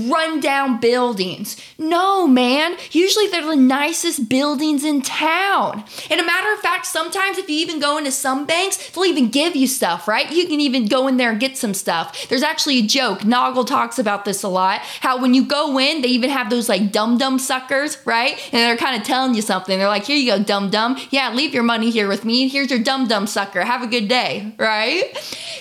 Run 0.08 0.40
down 0.40 0.80
buildings. 0.80 1.60
No, 1.76 2.26
man. 2.26 2.76
Usually 2.92 3.28
they're 3.28 3.44
the 3.44 3.56
nicest 3.56 4.30
buildings 4.30 4.84
in 4.84 5.02
town. 5.02 5.84
And 6.10 6.18
a 6.18 6.24
matter 6.24 6.50
of 6.54 6.60
fact, 6.60 6.86
sometimes 6.86 7.36
if 7.36 7.46
you 7.46 7.56
even 7.56 7.78
go 7.78 7.98
into 7.98 8.10
some 8.10 8.46
banks, 8.46 8.90
they'll 8.90 9.04
even 9.04 9.28
give 9.28 9.54
you 9.54 9.66
stuff, 9.66 10.08
right? 10.08 10.32
You 10.32 10.46
can 10.46 10.60
even 10.60 10.86
go 10.86 11.08
in 11.08 11.18
there 11.18 11.32
and 11.32 11.40
get 11.40 11.58
some 11.58 11.74
stuff. 11.74 12.26
There's 12.30 12.42
actually 12.42 12.78
a 12.78 12.86
joke. 12.86 13.20
Noggle 13.20 13.66
talks 13.66 13.98
about 13.98 14.24
this 14.24 14.42
a 14.42 14.48
lot. 14.48 14.80
How 15.00 15.20
when 15.20 15.34
you 15.34 15.44
go 15.44 15.78
in, 15.78 16.00
they 16.00 16.08
even 16.08 16.30
have 16.30 16.48
those 16.48 16.70
like 16.70 16.90
dum 16.90 17.18
dum 17.18 17.38
suckers, 17.38 17.98
right? 18.06 18.32
And 18.50 18.62
they're 18.62 18.78
kind 18.78 18.98
of 18.98 19.06
telling 19.06 19.34
you 19.34 19.42
something. 19.42 19.78
They're 19.78 19.88
like, 19.88 20.04
here 20.04 20.16
you 20.16 20.30
go, 20.30 20.42
dum 20.42 20.70
dum 20.70 20.96
yeah, 21.10 21.32
leave 21.32 21.54
your 21.54 21.62
money 21.62 21.90
here 21.90 22.08
with 22.08 22.24
me. 22.24 22.48
Here's 22.48 22.70
your 22.70 22.78
dumb 22.78 23.08
dumb 23.08 23.26
sucker. 23.26 23.62
Have 23.62 23.82
a 23.82 23.86
good 23.86 24.08
day, 24.08 24.54
right? 24.58 25.16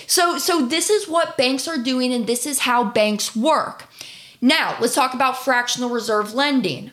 So, 0.06 0.38
so 0.38 0.66
this 0.66 0.90
is 0.90 1.08
what 1.08 1.36
banks 1.36 1.66
are 1.68 1.78
doing, 1.78 2.12
and 2.12 2.26
this 2.26 2.46
is 2.46 2.60
how 2.60 2.84
banks 2.84 3.34
work. 3.34 3.86
Now, 4.40 4.76
let's 4.80 4.94
talk 4.94 5.14
about 5.14 5.42
fractional 5.42 5.90
reserve 5.90 6.34
lending. 6.34 6.90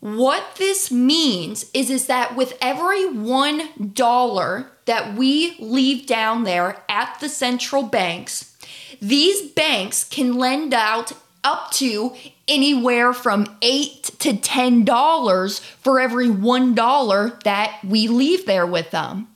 What 0.00 0.56
this 0.56 0.90
means 0.90 1.70
is, 1.72 1.88
is 1.88 2.06
that 2.06 2.36
with 2.36 2.58
every 2.60 3.08
one 3.08 3.92
dollar 3.94 4.72
that 4.84 5.14
we 5.14 5.56
leave 5.60 6.06
down 6.06 6.44
there 6.44 6.82
at 6.88 7.18
the 7.20 7.28
central 7.28 7.84
banks, 7.84 8.56
these 9.00 9.42
banks 9.52 10.04
can 10.04 10.38
lend 10.38 10.74
out 10.74 11.12
up 11.44 11.70
to 11.72 12.14
anywhere 12.48 13.12
from 13.12 13.56
eight 13.62 14.04
to 14.18 14.36
ten 14.36 14.84
dollars 14.84 15.58
for 15.58 16.00
every 16.00 16.30
one 16.30 16.74
dollar 16.74 17.38
that 17.44 17.78
we 17.84 18.08
leave 18.08 18.46
there 18.46 18.66
with 18.66 18.90
them. 18.90 19.28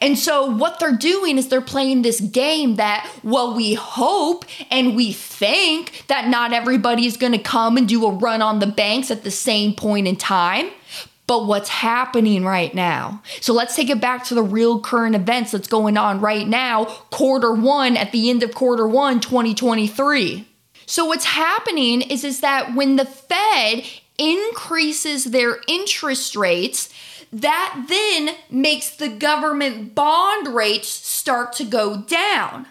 And 0.00 0.18
so, 0.18 0.44
what 0.44 0.78
they're 0.78 0.96
doing 0.96 1.38
is 1.38 1.48
they're 1.48 1.60
playing 1.60 2.02
this 2.02 2.20
game 2.20 2.76
that, 2.76 3.10
well, 3.22 3.54
we 3.54 3.74
hope 3.74 4.44
and 4.70 4.94
we 4.94 5.12
think 5.12 6.04
that 6.08 6.28
not 6.28 6.52
everybody 6.52 7.06
is 7.06 7.16
going 7.16 7.32
to 7.32 7.38
come 7.38 7.76
and 7.76 7.88
do 7.88 8.04
a 8.06 8.12
run 8.12 8.42
on 8.42 8.58
the 8.58 8.66
banks 8.66 9.10
at 9.10 9.24
the 9.24 9.30
same 9.30 9.74
point 9.74 10.06
in 10.06 10.16
time. 10.16 10.70
But 11.26 11.46
what's 11.46 11.70
happening 11.70 12.44
right 12.44 12.74
now? 12.74 13.22
So 13.40 13.54
let's 13.54 13.74
take 13.74 13.88
it 13.88 14.00
back 14.00 14.24
to 14.24 14.34
the 14.34 14.42
real 14.42 14.78
current 14.80 15.14
events 15.14 15.52
that's 15.52 15.68
going 15.68 15.96
on 15.96 16.20
right 16.20 16.46
now, 16.46 16.84
quarter 16.84 17.54
one, 17.54 17.96
at 17.96 18.12
the 18.12 18.28
end 18.28 18.42
of 18.42 18.54
quarter 18.54 18.86
one, 18.86 19.20
2023. 19.20 20.46
So 20.86 21.04
what's 21.04 21.24
happening 21.24 22.02
is, 22.02 22.24
is 22.24 22.40
that 22.40 22.74
when 22.74 22.96
the 22.96 23.04
Fed 23.04 23.84
increases 24.18 25.24
their 25.24 25.58
interest 25.66 26.36
rates, 26.36 26.92
that 27.32 27.86
then 27.88 28.36
makes 28.48 28.90
the 28.90 29.08
government 29.08 29.94
bond 29.94 30.54
rates 30.54 30.88
start 30.88 31.52
to 31.54 31.64
go 31.64 32.02
down. 32.02 32.66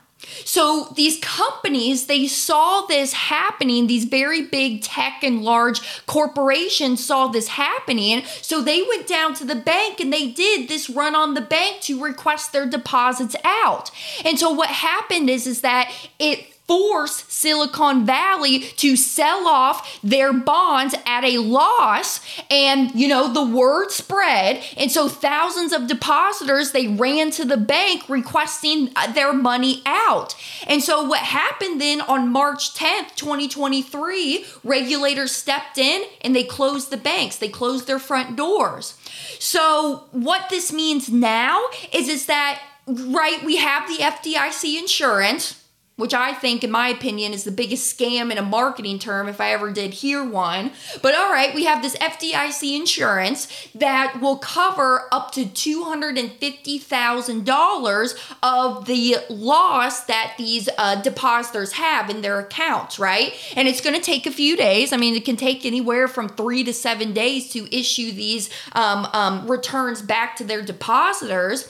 So 0.45 0.93
these 0.95 1.19
companies, 1.19 2.07
they 2.07 2.27
saw 2.27 2.85
this 2.87 3.13
happening. 3.13 3.87
These 3.87 4.05
very 4.05 4.41
big 4.41 4.81
tech 4.81 5.21
and 5.21 5.43
large 5.43 6.05
corporations 6.05 7.05
saw 7.05 7.27
this 7.27 7.49
happening. 7.49 8.23
So 8.41 8.61
they 8.61 8.81
went 8.81 9.05
down 9.05 9.33
to 9.35 9.45
the 9.45 9.55
bank 9.55 9.99
and 9.99 10.13
they 10.13 10.31
did 10.31 10.69
this 10.69 10.89
run 10.89 11.13
on 11.15 11.33
the 11.33 11.41
bank 11.41 11.81
to 11.81 12.01
request 12.01 12.53
their 12.53 12.65
deposits 12.65 13.35
out. 13.43 13.91
And 14.23 14.39
so 14.39 14.49
what 14.49 14.69
happened 14.69 15.29
is, 15.29 15.45
is 15.45 15.61
that 15.61 15.91
it 16.19 16.52
force 16.67 17.25
Silicon 17.27 18.05
Valley 18.05 18.59
to 18.59 18.95
sell 18.95 19.47
off 19.47 19.99
their 20.01 20.31
bonds 20.31 20.95
at 21.05 21.23
a 21.23 21.37
loss. 21.39 22.21
And 22.49 22.93
you 22.95 23.07
know 23.07 23.31
the 23.31 23.45
word 23.45 23.91
spread. 23.91 24.63
And 24.77 24.91
so 24.91 25.07
thousands 25.07 25.73
of 25.73 25.87
depositors 25.87 26.71
they 26.71 26.87
ran 26.87 27.31
to 27.31 27.45
the 27.45 27.57
bank 27.57 28.07
requesting 28.07 28.91
uh, 28.95 29.11
their 29.11 29.33
money 29.33 29.81
out. 29.85 30.35
And 30.67 30.81
so 30.81 31.03
what 31.03 31.19
happened 31.19 31.81
then 31.81 32.01
on 32.01 32.29
March 32.29 32.73
10th 32.75 33.15
2023 33.15 34.45
regulators 34.63 35.31
stepped 35.31 35.77
in 35.77 36.03
and 36.21 36.35
they 36.35 36.43
closed 36.43 36.89
the 36.89 36.97
banks. 36.97 37.37
They 37.37 37.49
closed 37.49 37.87
their 37.87 37.99
front 37.99 38.35
doors. 38.35 38.97
So 39.39 40.05
what 40.11 40.49
this 40.49 40.71
means 40.71 41.09
now 41.09 41.61
is 41.91 42.07
is 42.07 42.25
that 42.27 42.61
right 42.87 43.43
we 43.43 43.57
have 43.57 43.87
the 43.87 44.03
FDIC 44.03 44.79
insurance 44.79 45.62
which 45.95 46.13
I 46.13 46.33
think, 46.33 46.63
in 46.63 46.71
my 46.71 46.87
opinion, 46.87 47.33
is 47.33 47.43
the 47.43 47.51
biggest 47.51 47.95
scam 47.95 48.31
in 48.31 48.39
a 48.39 48.41
marketing 48.41 48.97
term 48.97 49.27
if 49.27 49.39
I 49.39 49.51
ever 49.51 49.71
did 49.71 49.93
hear 49.93 50.27
one. 50.27 50.71
But 51.03 51.13
all 51.13 51.31
right, 51.31 51.53
we 51.53 51.65
have 51.65 51.83
this 51.83 51.95
FDIC 51.97 52.75
insurance 52.75 53.67
that 53.75 54.19
will 54.19 54.37
cover 54.37 55.07
up 55.11 55.31
to 55.33 55.45
$250,000 55.45 58.35
of 58.41 58.85
the 58.85 59.17
loss 59.29 60.05
that 60.05 60.33
these 60.39 60.67
uh, 60.79 60.99
depositors 61.01 61.73
have 61.73 62.09
in 62.09 62.21
their 62.21 62.39
accounts, 62.39 62.97
right? 62.97 63.33
And 63.55 63.67
it's 63.67 63.81
going 63.81 63.95
to 63.95 64.01
take 64.01 64.25
a 64.25 64.31
few 64.31 64.57
days. 64.57 64.93
I 64.93 64.97
mean, 64.97 65.15
it 65.15 65.25
can 65.25 65.37
take 65.37 65.63
anywhere 65.63 66.07
from 66.07 66.27
three 66.27 66.63
to 66.63 66.73
seven 66.73 67.13
days 67.13 67.51
to 67.51 67.71
issue 67.75 68.11
these 68.11 68.49
um, 68.71 69.07
um, 69.13 69.47
returns 69.47 70.01
back 70.01 70.35
to 70.37 70.43
their 70.43 70.63
depositors. 70.63 71.69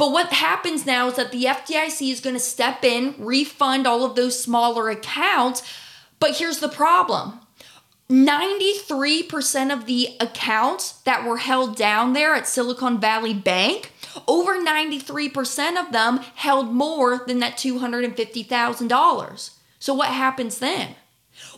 But 0.00 0.12
what 0.12 0.32
happens 0.32 0.86
now 0.86 1.08
is 1.08 1.16
that 1.16 1.30
the 1.30 1.44
FDIC 1.44 2.10
is 2.10 2.20
going 2.20 2.34
to 2.34 2.40
step 2.40 2.84
in, 2.86 3.14
refund 3.18 3.86
all 3.86 4.02
of 4.02 4.16
those 4.16 4.42
smaller 4.42 4.88
accounts. 4.88 5.62
But 6.18 6.38
here's 6.38 6.60
the 6.60 6.70
problem 6.70 7.38
93% 8.08 9.70
of 9.70 9.84
the 9.84 10.16
accounts 10.18 10.92
that 11.02 11.26
were 11.26 11.36
held 11.36 11.76
down 11.76 12.14
there 12.14 12.34
at 12.34 12.48
Silicon 12.48 12.98
Valley 12.98 13.34
Bank, 13.34 13.92
over 14.26 14.58
93% 14.58 15.78
of 15.78 15.92
them 15.92 16.20
held 16.34 16.72
more 16.72 17.18
than 17.26 17.40
that 17.40 17.58
$250,000. 17.58 19.50
So 19.78 19.92
what 19.92 20.08
happens 20.08 20.60
then? 20.60 20.94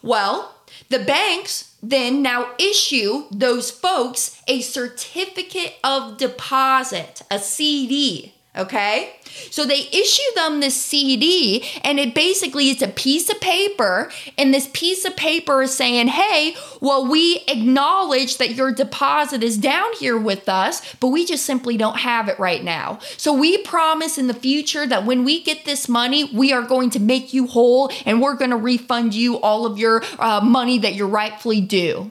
Well, 0.02 0.52
the 0.88 0.98
banks 0.98 1.76
then 1.82 2.22
now 2.22 2.50
issue 2.58 3.24
those 3.30 3.70
folks 3.70 4.40
a 4.46 4.60
certificate 4.60 5.74
of 5.82 6.16
deposit, 6.16 7.22
a 7.30 7.38
CD. 7.38 8.34
Okay? 8.54 9.14
So 9.50 9.64
they 9.64 9.88
issue 9.92 10.34
them 10.34 10.60
this 10.60 10.76
CD, 10.76 11.64
and 11.82 11.98
it 11.98 12.14
basically 12.14 12.68
it's 12.68 12.82
a 12.82 12.88
piece 12.88 13.30
of 13.30 13.40
paper, 13.40 14.10
and 14.36 14.52
this 14.52 14.68
piece 14.74 15.06
of 15.06 15.16
paper 15.16 15.62
is 15.62 15.74
saying, 15.74 16.08
"Hey, 16.08 16.54
well, 16.78 17.06
we 17.06 17.42
acknowledge 17.48 18.36
that 18.36 18.54
your 18.54 18.70
deposit 18.70 19.42
is 19.42 19.56
down 19.56 19.94
here 19.98 20.18
with 20.18 20.50
us, 20.50 20.82
but 21.00 21.08
we 21.08 21.24
just 21.24 21.46
simply 21.46 21.78
don't 21.78 22.00
have 22.00 22.28
it 22.28 22.38
right 22.38 22.62
now. 22.62 22.98
So 23.16 23.32
we 23.32 23.56
promise 23.58 24.18
in 24.18 24.26
the 24.26 24.34
future 24.34 24.86
that 24.86 25.06
when 25.06 25.24
we 25.24 25.42
get 25.42 25.64
this 25.64 25.88
money, 25.88 26.24
we 26.24 26.52
are 26.52 26.62
going 26.62 26.90
to 26.90 27.00
make 27.00 27.32
you 27.32 27.46
whole, 27.46 27.90
and 28.04 28.20
we're 28.20 28.36
going 28.36 28.50
to 28.50 28.56
refund 28.56 29.14
you 29.14 29.40
all 29.40 29.64
of 29.64 29.78
your 29.78 30.02
uh, 30.18 30.42
money 30.42 30.78
that 30.78 30.94
you're 30.94 31.08
rightfully 31.08 31.62
due." 31.62 32.10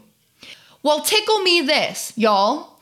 Well, 0.83 1.01
tickle 1.01 1.39
me 1.43 1.61
this, 1.61 2.13
y'all. 2.15 2.79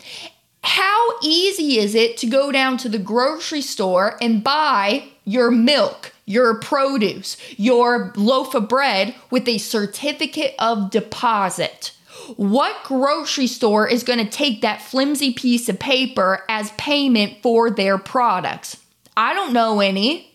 How 0.62 1.12
easy 1.22 1.80
is 1.80 1.96
it 1.96 2.18
to 2.18 2.28
go 2.28 2.52
down 2.52 2.78
to 2.78 2.90
the 2.90 3.00
grocery 3.00 3.62
store 3.62 4.18
and 4.22 4.44
buy 4.44 5.06
your 5.26 5.52
milk, 5.52 6.14
your 6.26 6.56
produce, 6.60 7.38
your 7.58 8.14
loaf 8.16 8.54
of 8.54 8.68
bread 8.68 9.16
with 9.30 9.48
a 9.48 9.58
certificate 9.58 10.56
of 10.60 10.92
deposit? 10.92 11.92
What 12.36 12.84
grocery 12.84 13.48
store 13.48 13.88
is 13.88 14.04
going 14.04 14.20
to 14.20 14.30
take 14.30 14.62
that 14.62 14.82
flimsy 14.82 15.34
piece 15.34 15.70
of 15.70 15.80
paper 15.80 16.44
as 16.50 16.72
payment 16.72 17.42
for 17.42 17.70
their 17.70 17.98
products? 17.98 18.78
I 19.16 19.34
don't 19.34 19.54
know 19.54 19.80
any. 19.80 20.30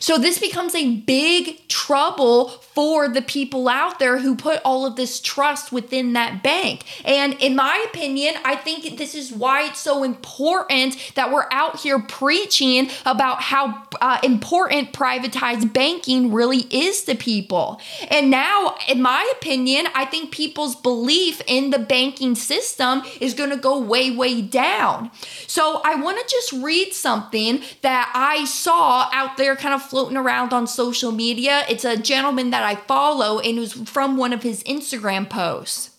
So 0.00 0.18
this 0.18 0.38
becomes 0.38 0.74
a 0.74 0.96
big 0.96 1.66
trouble 1.68 2.48
for 2.48 3.08
the 3.08 3.22
people 3.22 3.68
out 3.68 3.98
there 3.98 4.18
who 4.18 4.36
put 4.36 4.60
all 4.64 4.84
of 4.84 4.96
this 4.96 5.20
trust 5.20 5.72
within 5.72 6.12
that 6.14 6.42
bank. 6.42 6.84
And 7.04 7.34
in 7.34 7.54
my 7.54 7.84
opinion, 7.88 8.34
I 8.44 8.56
think 8.56 8.98
this 8.98 9.14
is 9.14 9.32
why 9.32 9.66
it's 9.66 9.80
so 9.80 10.02
important 10.02 10.96
that 11.14 11.32
we're 11.32 11.46
out 11.50 11.80
here 11.80 12.00
preaching 12.00 12.90
about 13.06 13.42
how 13.42 13.82
uh, 14.00 14.18
important 14.22 14.92
privatized 14.92 15.72
banking 15.72 16.32
really 16.32 16.66
is 16.70 17.04
to 17.04 17.14
people. 17.14 17.80
And 18.08 18.30
now, 18.30 18.76
in 18.88 19.02
my 19.02 19.30
opinion, 19.36 19.86
I 19.94 20.04
think 20.04 20.30
people's 20.30 20.76
belief 20.76 21.40
in 21.46 21.70
the 21.70 21.78
banking 21.78 22.34
system 22.34 23.02
is 23.20 23.34
going 23.34 23.50
to 23.50 23.56
go 23.56 23.78
way, 23.78 24.10
way 24.10 24.42
down. 24.42 25.10
So 25.46 25.80
I 25.84 25.94
want 25.96 26.18
to 26.18 26.24
just 26.28 26.52
read 26.64 26.92
something 26.92 27.62
that 27.82 28.10
I 28.14 28.44
saw 28.44 29.08
out 29.12 29.36
there 29.36 29.56
kind 29.56 29.73
of 29.73 29.73
floating 29.82 30.16
around 30.16 30.52
on 30.52 30.66
social 30.66 31.12
media. 31.12 31.64
It's 31.68 31.84
a 31.84 31.96
gentleman 31.96 32.50
that 32.50 32.62
I 32.62 32.76
follow 32.76 33.38
and 33.38 33.58
it 33.58 33.60
was 33.60 33.72
from 33.72 34.16
one 34.16 34.32
of 34.32 34.42
his 34.42 34.62
Instagram 34.64 35.28
posts. 35.28 35.90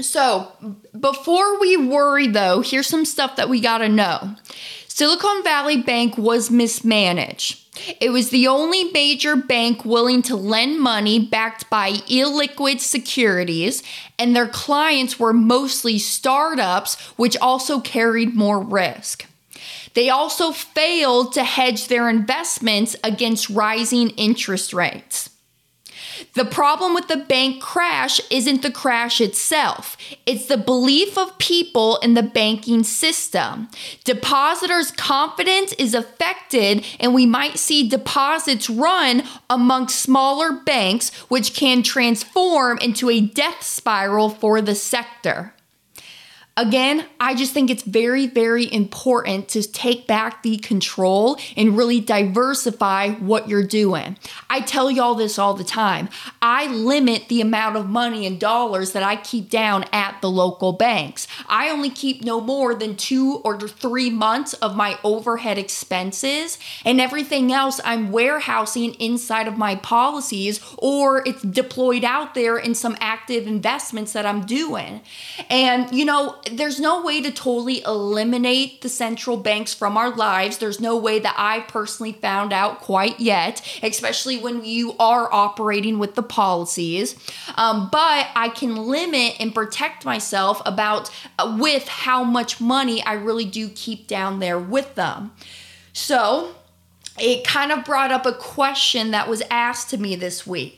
So, 0.00 0.52
before 0.98 1.58
we 1.58 1.76
worry 1.76 2.28
though, 2.28 2.60
here's 2.60 2.86
some 2.86 3.04
stuff 3.04 3.36
that 3.36 3.48
we 3.48 3.60
got 3.60 3.78
to 3.78 3.88
know. 3.88 4.36
Silicon 4.86 5.44
Valley 5.44 5.80
Bank 5.80 6.18
was 6.18 6.50
mismanaged. 6.50 7.68
It 8.00 8.10
was 8.10 8.30
the 8.30 8.48
only 8.48 8.84
major 8.84 9.36
bank 9.36 9.84
willing 9.84 10.22
to 10.22 10.34
lend 10.34 10.80
money 10.80 11.20
backed 11.20 11.70
by 11.70 11.92
illiquid 11.92 12.80
securities, 12.80 13.82
and 14.18 14.34
their 14.34 14.48
clients 14.48 15.18
were 15.18 15.32
mostly 15.32 15.98
startups, 15.98 17.00
which 17.16 17.36
also 17.36 17.80
carried 17.80 18.34
more 18.34 18.60
risk. 18.60 19.26
They 19.98 20.10
also 20.10 20.52
failed 20.52 21.32
to 21.32 21.42
hedge 21.42 21.88
their 21.88 22.08
investments 22.08 22.94
against 23.02 23.50
rising 23.50 24.10
interest 24.10 24.72
rates. 24.72 25.30
The 26.34 26.44
problem 26.44 26.94
with 26.94 27.08
the 27.08 27.16
bank 27.16 27.60
crash 27.60 28.20
isn't 28.30 28.62
the 28.62 28.70
crash 28.70 29.20
itself, 29.20 29.96
it's 30.24 30.46
the 30.46 30.56
belief 30.56 31.18
of 31.18 31.36
people 31.38 31.96
in 31.96 32.14
the 32.14 32.22
banking 32.22 32.84
system. 32.84 33.70
Depositors' 34.04 34.92
confidence 34.92 35.72
is 35.72 35.94
affected, 35.94 36.86
and 37.00 37.12
we 37.12 37.26
might 37.26 37.58
see 37.58 37.88
deposits 37.88 38.70
run 38.70 39.24
amongst 39.50 40.00
smaller 40.00 40.52
banks, 40.52 41.12
which 41.28 41.54
can 41.54 41.82
transform 41.82 42.78
into 42.78 43.10
a 43.10 43.20
death 43.20 43.64
spiral 43.64 44.30
for 44.30 44.62
the 44.62 44.76
sector. 44.76 45.54
Again, 46.58 47.06
I 47.20 47.36
just 47.36 47.52
think 47.52 47.70
it's 47.70 47.84
very, 47.84 48.26
very 48.26 48.72
important 48.72 49.48
to 49.50 49.62
take 49.62 50.08
back 50.08 50.42
the 50.42 50.56
control 50.56 51.38
and 51.56 51.76
really 51.76 52.00
diversify 52.00 53.10
what 53.12 53.48
you're 53.48 53.62
doing. 53.62 54.18
I 54.50 54.62
tell 54.62 54.90
y'all 54.90 55.14
this 55.14 55.38
all 55.38 55.54
the 55.54 55.62
time. 55.62 56.08
I 56.42 56.66
limit 56.66 57.28
the 57.28 57.40
amount 57.40 57.76
of 57.76 57.88
money 57.88 58.26
and 58.26 58.40
dollars 58.40 58.90
that 58.90 59.04
I 59.04 59.14
keep 59.14 59.50
down 59.50 59.84
at 59.92 60.20
the 60.20 60.28
local 60.28 60.72
banks. 60.72 61.28
I 61.48 61.70
only 61.70 61.90
keep 61.90 62.24
no 62.24 62.40
more 62.40 62.74
than 62.74 62.96
two 62.96 63.40
or 63.44 63.60
three 63.60 64.10
months 64.10 64.54
of 64.54 64.74
my 64.74 64.98
overhead 65.04 65.58
expenses, 65.58 66.58
and 66.84 67.00
everything 67.00 67.52
else 67.52 67.80
I'm 67.84 68.10
warehousing 68.10 68.94
inside 68.94 69.46
of 69.46 69.56
my 69.56 69.76
policies 69.76 70.60
or 70.76 71.22
it's 71.24 71.42
deployed 71.42 72.02
out 72.02 72.34
there 72.34 72.58
in 72.58 72.74
some 72.74 72.96
active 72.98 73.46
investments 73.46 74.12
that 74.14 74.26
I'm 74.26 74.44
doing. 74.44 75.02
And, 75.48 75.94
you 75.96 76.04
know, 76.04 76.34
there's 76.52 76.80
no 76.80 77.02
way 77.02 77.20
to 77.22 77.30
totally 77.30 77.82
eliminate 77.82 78.82
the 78.82 78.88
central 78.88 79.36
banks 79.36 79.74
from 79.74 79.96
our 79.96 80.14
lives. 80.14 80.58
There's 80.58 80.80
no 80.80 80.96
way 80.96 81.18
that 81.18 81.34
I 81.36 81.60
personally 81.60 82.12
found 82.12 82.52
out 82.52 82.80
quite 82.80 83.20
yet, 83.20 83.60
especially 83.82 84.38
when 84.38 84.64
you 84.64 84.94
are 84.98 85.32
operating 85.32 85.98
with 85.98 86.14
the 86.14 86.22
policies. 86.22 87.16
Um, 87.56 87.88
but 87.90 88.28
I 88.34 88.48
can 88.48 88.76
limit 88.76 89.36
and 89.40 89.54
protect 89.54 90.04
myself 90.04 90.62
about 90.64 91.10
uh, 91.38 91.56
with 91.58 91.88
how 91.88 92.24
much 92.24 92.60
money 92.60 93.02
I 93.02 93.14
really 93.14 93.44
do 93.44 93.68
keep 93.68 94.06
down 94.06 94.38
there 94.38 94.58
with 94.58 94.94
them. 94.94 95.32
So, 95.92 96.54
it 97.20 97.44
kind 97.44 97.72
of 97.72 97.84
brought 97.84 98.12
up 98.12 98.26
a 98.26 98.32
question 98.32 99.10
that 99.10 99.28
was 99.28 99.42
asked 99.50 99.90
to 99.90 99.98
me 99.98 100.14
this 100.14 100.46
week. 100.46 100.77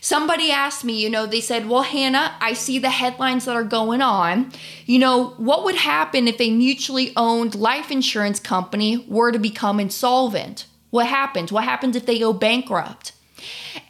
Somebody 0.00 0.50
asked 0.50 0.82
me, 0.82 0.94
you 0.94 1.10
know, 1.10 1.26
they 1.26 1.40
said, 1.40 1.68
Well, 1.68 1.82
Hannah, 1.82 2.34
I 2.40 2.54
see 2.54 2.78
the 2.78 2.90
headlines 2.90 3.44
that 3.44 3.54
are 3.54 3.64
going 3.64 4.00
on. 4.00 4.52
You 4.86 4.98
know, 4.98 5.34
what 5.36 5.64
would 5.64 5.76
happen 5.76 6.26
if 6.26 6.40
a 6.40 6.50
mutually 6.50 7.12
owned 7.16 7.54
life 7.54 7.90
insurance 7.90 8.40
company 8.40 9.04
were 9.08 9.30
to 9.30 9.38
become 9.38 9.78
insolvent? 9.78 10.66
What 10.90 11.06
happens? 11.06 11.52
What 11.52 11.64
happens 11.64 11.96
if 11.96 12.06
they 12.06 12.18
go 12.18 12.32
bankrupt? 12.32 13.12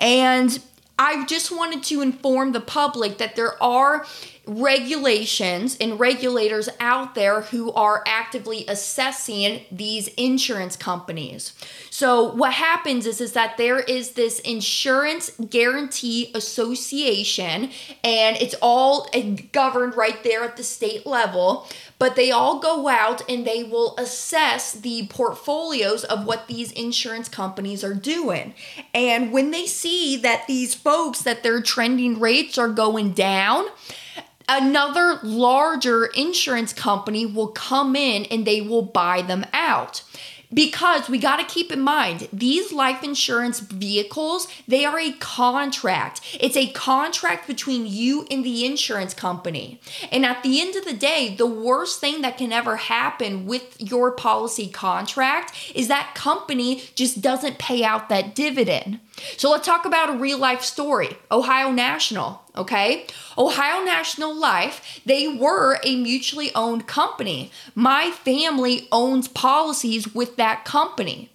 And 0.00 0.58
I 0.98 1.24
just 1.24 1.50
wanted 1.50 1.82
to 1.84 2.02
inform 2.02 2.52
the 2.52 2.60
public 2.60 3.18
that 3.18 3.36
there 3.36 3.60
are 3.62 4.04
regulations 4.46 5.76
and 5.80 6.00
regulators 6.00 6.68
out 6.80 7.14
there 7.14 7.42
who 7.42 7.72
are 7.72 8.02
actively 8.06 8.64
assessing 8.66 9.62
these 9.70 10.08
insurance 10.08 10.76
companies. 10.76 11.52
So 11.90 12.32
what 12.32 12.54
happens 12.54 13.06
is 13.06 13.20
is 13.20 13.32
that 13.34 13.58
there 13.58 13.80
is 13.80 14.12
this 14.12 14.40
insurance 14.40 15.30
guarantee 15.50 16.30
association 16.34 17.70
and 18.02 18.36
it's 18.38 18.54
all 18.62 19.08
governed 19.52 19.96
right 19.96 20.22
there 20.24 20.42
at 20.42 20.56
the 20.56 20.64
state 20.64 21.06
level, 21.06 21.68
but 21.98 22.16
they 22.16 22.30
all 22.30 22.58
go 22.60 22.88
out 22.88 23.22
and 23.28 23.46
they 23.46 23.62
will 23.62 23.94
assess 23.98 24.72
the 24.72 25.06
portfolios 25.08 26.02
of 26.04 26.26
what 26.26 26.46
these 26.46 26.72
insurance 26.72 27.28
companies 27.28 27.84
are 27.84 27.94
doing. 27.94 28.54
And 28.94 29.32
when 29.32 29.50
they 29.50 29.66
see 29.66 30.16
that 30.16 30.46
these 30.46 30.74
folks 30.74 31.22
that 31.22 31.42
their 31.42 31.60
trending 31.60 32.18
rates 32.18 32.56
are 32.56 32.68
going 32.68 33.12
down, 33.12 33.66
another 34.50 35.20
larger 35.22 36.06
insurance 36.06 36.72
company 36.72 37.24
will 37.24 37.48
come 37.48 37.94
in 37.94 38.24
and 38.26 38.44
they 38.46 38.60
will 38.60 38.82
buy 38.82 39.22
them 39.22 39.46
out. 39.52 40.02
Because 40.52 41.08
we 41.08 41.18
got 41.18 41.36
to 41.36 41.44
keep 41.44 41.70
in 41.70 41.80
mind 41.80 42.26
these 42.32 42.72
life 42.72 43.04
insurance 43.04 43.60
vehicles 43.60 44.48
they 44.66 44.84
are 44.84 44.98
a 44.98 45.12
contract. 45.12 46.20
It's 46.40 46.56
a 46.56 46.72
contract 46.72 47.46
between 47.46 47.86
you 47.86 48.26
and 48.28 48.44
the 48.44 48.66
insurance 48.66 49.14
company. 49.14 49.80
And 50.10 50.26
at 50.26 50.42
the 50.42 50.60
end 50.60 50.74
of 50.74 50.84
the 50.84 50.92
day 50.92 51.36
the 51.36 51.46
worst 51.46 52.00
thing 52.00 52.22
that 52.22 52.36
can 52.36 52.52
ever 52.52 52.76
happen 52.76 53.46
with 53.46 53.76
your 53.80 54.10
policy 54.10 54.66
contract 54.66 55.54
is 55.72 55.86
that 55.86 56.16
company 56.16 56.82
just 56.96 57.22
doesn't 57.22 57.60
pay 57.60 57.84
out 57.84 58.08
that 58.08 58.34
dividend 58.34 58.98
so 59.36 59.50
let's 59.50 59.66
talk 59.66 59.84
about 59.84 60.10
a 60.10 60.18
real 60.18 60.38
life 60.38 60.62
story 60.62 61.16
Ohio 61.30 61.70
National, 61.70 62.42
okay? 62.56 63.06
Ohio 63.36 63.84
National 63.84 64.34
Life, 64.34 65.00
they 65.04 65.28
were 65.28 65.78
a 65.84 65.96
mutually 65.96 66.54
owned 66.54 66.86
company. 66.86 67.50
My 67.74 68.10
family 68.10 68.88
owns 68.92 69.28
policies 69.28 70.14
with 70.14 70.36
that 70.36 70.64
company. 70.64 71.30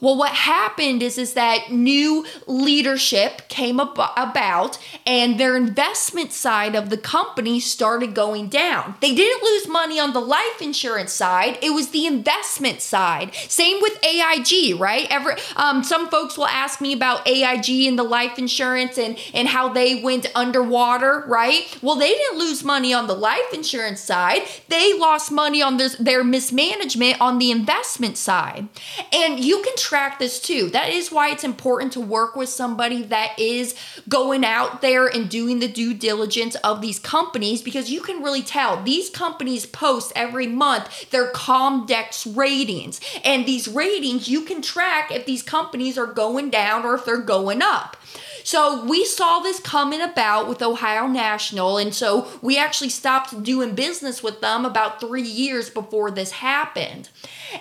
Well, 0.00 0.16
what 0.16 0.32
happened 0.32 1.02
is 1.02 1.18
is 1.18 1.34
that 1.34 1.70
new 1.70 2.24
leadership 2.46 3.48
came 3.48 3.80
ab- 3.80 3.98
about 4.16 4.78
and 5.06 5.38
their 5.38 5.56
investment 5.56 6.32
side 6.32 6.74
of 6.74 6.90
the 6.90 6.96
company 6.96 7.60
started 7.60 8.14
going 8.14 8.48
down. 8.48 8.94
They 9.00 9.14
didn't 9.14 9.42
lose 9.42 9.68
money 9.68 9.98
on 9.98 10.12
the 10.12 10.20
life 10.20 10.60
insurance 10.60 11.12
side, 11.12 11.58
it 11.62 11.70
was 11.70 11.90
the 11.90 12.06
investment 12.06 12.80
side. 12.80 13.34
Same 13.34 13.80
with 13.80 13.98
AIG, 14.04 14.80
right? 14.80 15.06
Every 15.10 15.34
um, 15.56 15.82
some 15.84 16.08
folks 16.08 16.36
will 16.36 16.46
ask 16.46 16.80
me 16.80 16.92
about 16.92 17.26
AIG 17.26 17.86
and 17.86 17.98
the 17.98 18.02
life 18.02 18.38
insurance 18.38 18.98
and 18.98 19.18
and 19.34 19.48
how 19.48 19.68
they 19.72 20.02
went 20.02 20.26
underwater, 20.34 21.24
right? 21.26 21.76
Well, 21.82 21.96
they 21.96 22.10
didn't 22.10 22.38
lose 22.38 22.64
money 22.64 22.92
on 22.94 23.06
the 23.06 23.14
life 23.14 23.52
insurance 23.52 24.00
side. 24.00 24.42
They 24.68 24.98
lost 24.98 25.30
money 25.30 25.62
on 25.62 25.76
this, 25.76 25.96
their 25.96 26.24
mismanagement 26.24 27.20
on 27.20 27.38
the 27.38 27.50
investment 27.50 28.16
side. 28.16 28.68
And 29.12 29.40
you 29.40 29.62
can 29.62 29.74
track 29.82 30.18
this 30.18 30.40
too. 30.40 30.70
That 30.70 30.90
is 30.90 31.10
why 31.10 31.30
it's 31.30 31.44
important 31.44 31.92
to 31.92 32.00
work 32.00 32.36
with 32.36 32.48
somebody 32.48 33.02
that 33.04 33.38
is 33.38 33.74
going 34.08 34.44
out 34.44 34.80
there 34.80 35.06
and 35.06 35.28
doing 35.28 35.58
the 35.58 35.68
due 35.68 35.92
diligence 35.92 36.54
of 36.56 36.80
these 36.80 36.98
companies 36.98 37.62
because 37.62 37.90
you 37.90 38.00
can 38.00 38.22
really 38.22 38.42
tell 38.42 38.82
these 38.82 39.10
companies 39.10 39.66
post 39.66 40.12
every 40.14 40.46
month 40.46 41.10
their 41.10 41.32
Comdex 41.32 42.36
ratings. 42.36 43.00
And 43.24 43.44
these 43.44 43.68
ratings, 43.68 44.28
you 44.28 44.42
can 44.42 44.62
track 44.62 45.10
if 45.10 45.26
these 45.26 45.42
companies 45.42 45.98
are 45.98 46.06
going 46.06 46.50
down 46.50 46.84
or 46.84 46.94
if 46.94 47.04
they're 47.04 47.18
going 47.18 47.62
up. 47.62 47.96
So 48.44 48.84
we 48.84 49.04
saw 49.04 49.38
this 49.38 49.60
coming 49.60 50.00
about 50.00 50.48
with 50.48 50.62
Ohio 50.62 51.06
National, 51.06 51.78
and 51.78 51.94
so 51.94 52.28
we 52.42 52.58
actually 52.58 52.88
stopped 52.88 53.42
doing 53.42 53.74
business 53.74 54.22
with 54.22 54.40
them 54.40 54.64
about 54.64 55.00
three 55.00 55.22
years 55.22 55.70
before 55.70 56.10
this 56.10 56.32
happened. 56.32 57.08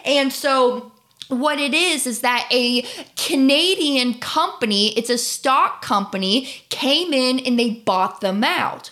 And 0.04 0.34
so 0.34 0.92
what 1.32 1.60
it 1.60 1.74
is 1.74 2.06
is 2.06 2.22
that 2.22 2.48
a 2.52 2.84
Canadian 3.16 4.16
company, 4.16 4.90
it's 4.98 5.10
a 5.10 5.18
stock 5.18 5.82
company, 5.82 6.48
came 6.70 7.14
in 7.14 7.40
and 7.40 7.58
they 7.58 7.70
bought 7.70 8.22
them 8.22 8.44
out. 8.44 8.92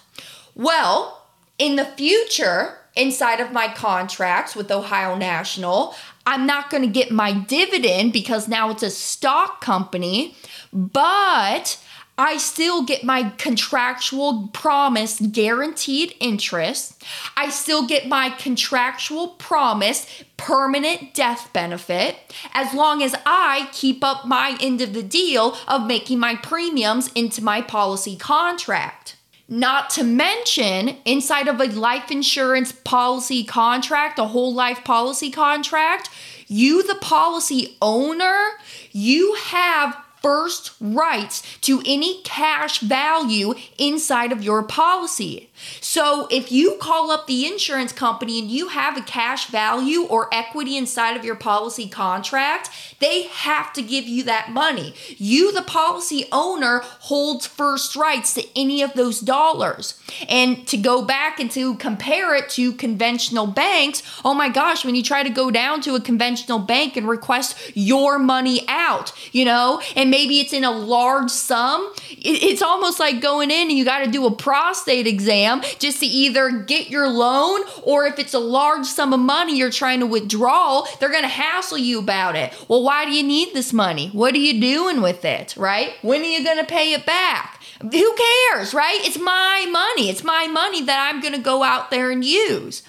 Well, 0.55 1.27
in 1.57 1.75
the 1.75 1.85
future, 1.85 2.77
inside 2.95 3.39
of 3.39 3.51
my 3.51 3.67
contracts 3.73 4.55
with 4.55 4.71
Ohio 4.71 5.15
National, 5.15 5.95
I'm 6.25 6.45
not 6.45 6.69
going 6.69 6.83
to 6.83 6.89
get 6.89 7.11
my 7.11 7.33
dividend 7.33 8.13
because 8.13 8.47
now 8.47 8.69
it's 8.69 8.83
a 8.83 8.89
stock 8.89 9.61
company, 9.61 10.35
but 10.71 11.77
I 12.19 12.35
still 12.35 12.83
get 12.83 13.05
my 13.05 13.29
contractual 13.37 14.49
promise 14.49 15.21
guaranteed 15.21 16.15
interest. 16.19 17.01
I 17.37 17.49
still 17.49 17.87
get 17.87 18.09
my 18.09 18.29
contractual 18.29 19.29
promise 19.29 20.05
permanent 20.35 21.13
death 21.13 21.49
benefit 21.53 22.17
as 22.53 22.73
long 22.73 23.01
as 23.01 23.15
I 23.25 23.69
keep 23.71 24.03
up 24.03 24.25
my 24.25 24.57
end 24.59 24.81
of 24.81 24.93
the 24.93 25.01
deal 25.01 25.55
of 25.65 25.87
making 25.87 26.19
my 26.19 26.35
premiums 26.35 27.09
into 27.13 27.41
my 27.41 27.61
policy 27.61 28.17
contract. 28.17 29.15
Not 29.47 29.89
to 29.91 30.03
mention, 30.03 30.97
inside 31.05 31.47
of 31.47 31.61
a 31.61 31.67
life 31.67 32.11
insurance 32.11 32.73
policy 32.73 33.45
contract, 33.45 34.19
a 34.19 34.25
whole 34.25 34.53
life 34.53 34.83
policy 34.83 35.31
contract, 35.31 36.09
you, 36.47 36.83
the 36.83 36.95
policy 36.95 37.77
owner, 37.81 38.49
you 38.91 39.35
have 39.35 39.95
first 40.21 40.71
rights 40.79 41.41
to 41.61 41.81
any 41.85 42.21
cash 42.23 42.79
value 42.79 43.53
inside 43.77 44.31
of 44.31 44.43
your 44.43 44.63
policy. 44.63 45.48
So 45.81 46.27
if 46.29 46.51
you 46.51 46.77
call 46.79 47.11
up 47.11 47.27
the 47.27 47.45
insurance 47.45 47.91
company 47.91 48.39
and 48.39 48.49
you 48.49 48.69
have 48.69 48.97
a 48.97 49.01
cash 49.01 49.47
value 49.47 50.03
or 50.03 50.33
equity 50.33 50.77
inside 50.77 51.17
of 51.17 51.25
your 51.25 51.35
policy 51.35 51.87
contract, 51.87 52.69
they 52.99 53.23
have 53.23 53.73
to 53.73 53.81
give 53.81 54.05
you 54.05 54.23
that 54.23 54.51
money. 54.51 54.93
You, 55.17 55.51
the 55.51 55.61
policy 55.61 56.25
owner, 56.31 56.81
holds 56.83 57.47
first 57.47 57.95
rights 57.95 58.33
to 58.35 58.45
any 58.55 58.81
of 58.81 58.93
those 58.93 59.19
dollars. 59.19 59.99
And 60.27 60.67
to 60.67 60.77
go 60.77 61.03
back 61.03 61.39
and 61.39 61.49
to 61.51 61.75
compare 61.75 62.35
it 62.35 62.49
to 62.51 62.73
conventional 62.73 63.47
banks, 63.47 64.03
oh 64.23 64.33
my 64.33 64.49
gosh, 64.49 64.85
when 64.85 64.95
you 64.95 65.03
try 65.03 65.23
to 65.23 65.29
go 65.29 65.51
down 65.51 65.81
to 65.81 65.95
a 65.95 66.01
conventional 66.01 66.59
bank 66.59 66.97
and 66.97 67.07
request 67.07 67.71
your 67.73 68.19
money 68.19 68.61
out, 68.67 69.13
you 69.31 69.45
know, 69.45 69.81
and 69.95 70.09
maybe 70.09 70.39
it's 70.39 70.53
in 70.53 70.63
a 70.63 70.71
large 70.71 71.29
sum, 71.29 71.93
it's 72.09 72.61
almost 72.61 72.99
like 72.99 73.21
going 73.21 73.51
in 73.51 73.69
and 73.69 73.77
you 73.77 73.85
got 73.85 74.03
to 74.03 74.11
do 74.11 74.25
a 74.25 74.31
prostate 74.31 75.07
exam 75.07 75.48
just 75.79 75.99
to 75.99 76.05
either 76.05 76.49
get 76.51 76.89
your 76.89 77.07
loan 77.07 77.61
or 77.83 78.05
if 78.05 78.19
it's 78.19 78.33
a 78.33 78.39
large 78.39 78.85
sum 78.85 79.13
of 79.13 79.19
money 79.19 79.57
you're 79.57 79.69
trying 79.69 79.99
to 79.99 80.05
withdraw, 80.05 80.85
they're 80.99 81.09
going 81.09 81.23
to 81.23 81.27
hassle 81.27 81.77
you 81.77 81.99
about 81.99 82.35
it. 82.35 82.53
Well, 82.67 82.83
why 82.83 83.05
do 83.05 83.11
you 83.11 83.23
need 83.23 83.53
this 83.53 83.73
money? 83.73 84.09
What 84.09 84.33
are 84.35 84.39
you 84.39 84.59
doing 84.59 85.01
with 85.01 85.25
it, 85.25 85.55
right? 85.57 85.93
When 86.01 86.21
are 86.21 86.25
you 86.25 86.43
going 86.43 86.59
to 86.59 86.65
pay 86.65 86.93
it 86.93 87.05
back? 87.05 87.61
Who 87.81 88.15
cares, 88.51 88.73
right? 88.73 88.99
It's 89.03 89.19
my 89.19 89.65
money. 89.71 90.09
It's 90.09 90.23
my 90.23 90.47
money 90.47 90.83
that 90.83 91.11
I'm 91.11 91.21
going 91.21 91.33
to 91.33 91.39
go 91.39 91.63
out 91.63 91.91
there 91.91 92.11
and 92.11 92.23
use. 92.23 92.83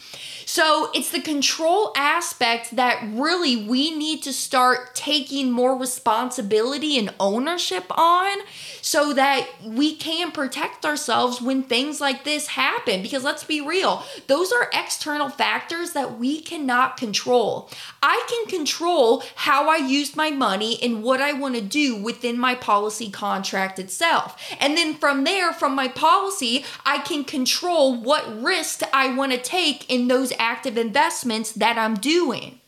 So 0.52 0.90
it's 0.92 1.12
the 1.12 1.20
control 1.20 1.92
aspect 1.96 2.74
that 2.74 3.04
really 3.06 3.54
we 3.68 3.96
need 3.96 4.24
to 4.24 4.32
start 4.32 4.96
taking 4.96 5.52
more 5.52 5.78
responsibility 5.78 6.98
and 6.98 7.14
ownership 7.20 7.84
on 7.96 8.36
so 8.82 9.12
that 9.12 9.46
we 9.64 9.94
can 9.94 10.32
protect 10.32 10.84
ourselves 10.84 11.40
when 11.40 11.62
things 11.62 12.00
like 12.00 12.24
this 12.24 12.48
happen. 12.48 13.00
Because 13.00 13.22
let's 13.22 13.44
be 13.44 13.60
real, 13.60 14.02
those 14.26 14.50
are 14.50 14.68
external 14.72 15.28
factors 15.28 15.92
that 15.92 16.18
we 16.18 16.40
cannot 16.40 16.96
control. 16.96 17.70
I 18.02 18.26
can 18.28 18.46
control 18.46 19.22
how 19.36 19.68
I 19.68 19.76
use 19.76 20.16
my 20.16 20.30
money 20.30 20.82
and 20.82 21.04
what 21.04 21.20
I 21.20 21.32
want 21.32 21.54
to 21.54 21.60
do 21.60 21.94
within 21.94 22.36
my 22.36 22.56
policy 22.56 23.08
contract 23.08 23.78
itself. 23.78 24.36
And 24.58 24.76
then 24.76 24.94
from 24.94 25.22
there, 25.22 25.52
from 25.52 25.76
my 25.76 25.86
policy, 25.86 26.64
I 26.84 26.98
can 26.98 27.22
control 27.22 27.94
what 27.94 28.42
risk 28.42 28.82
I 28.92 29.14
want 29.14 29.30
to 29.30 29.38
take 29.38 29.88
in 29.88 30.08
those 30.08 30.32
active 30.40 30.76
investments 30.76 31.52
that 31.52 31.78
I'm 31.78 31.94
doing. 31.94 32.60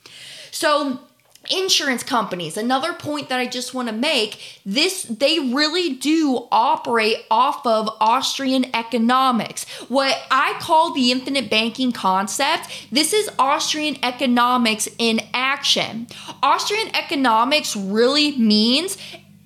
So, 0.50 1.00
insurance 1.50 2.04
companies 2.04 2.56
another 2.56 2.92
point 2.92 3.28
that 3.28 3.40
i 3.40 3.46
just 3.46 3.74
want 3.74 3.88
to 3.88 3.94
make 3.94 4.60
this 4.64 5.02
they 5.04 5.40
really 5.40 5.94
do 5.94 6.46
operate 6.52 7.16
off 7.32 7.66
of 7.66 7.88
austrian 8.00 8.64
economics 8.76 9.68
what 9.88 10.16
i 10.30 10.56
call 10.60 10.94
the 10.94 11.10
infinite 11.10 11.50
banking 11.50 11.90
concept 11.90 12.86
this 12.92 13.12
is 13.12 13.28
austrian 13.40 13.96
economics 14.04 14.88
in 14.98 15.20
action 15.34 16.06
austrian 16.44 16.94
economics 16.94 17.74
really 17.74 18.36
means 18.38 18.96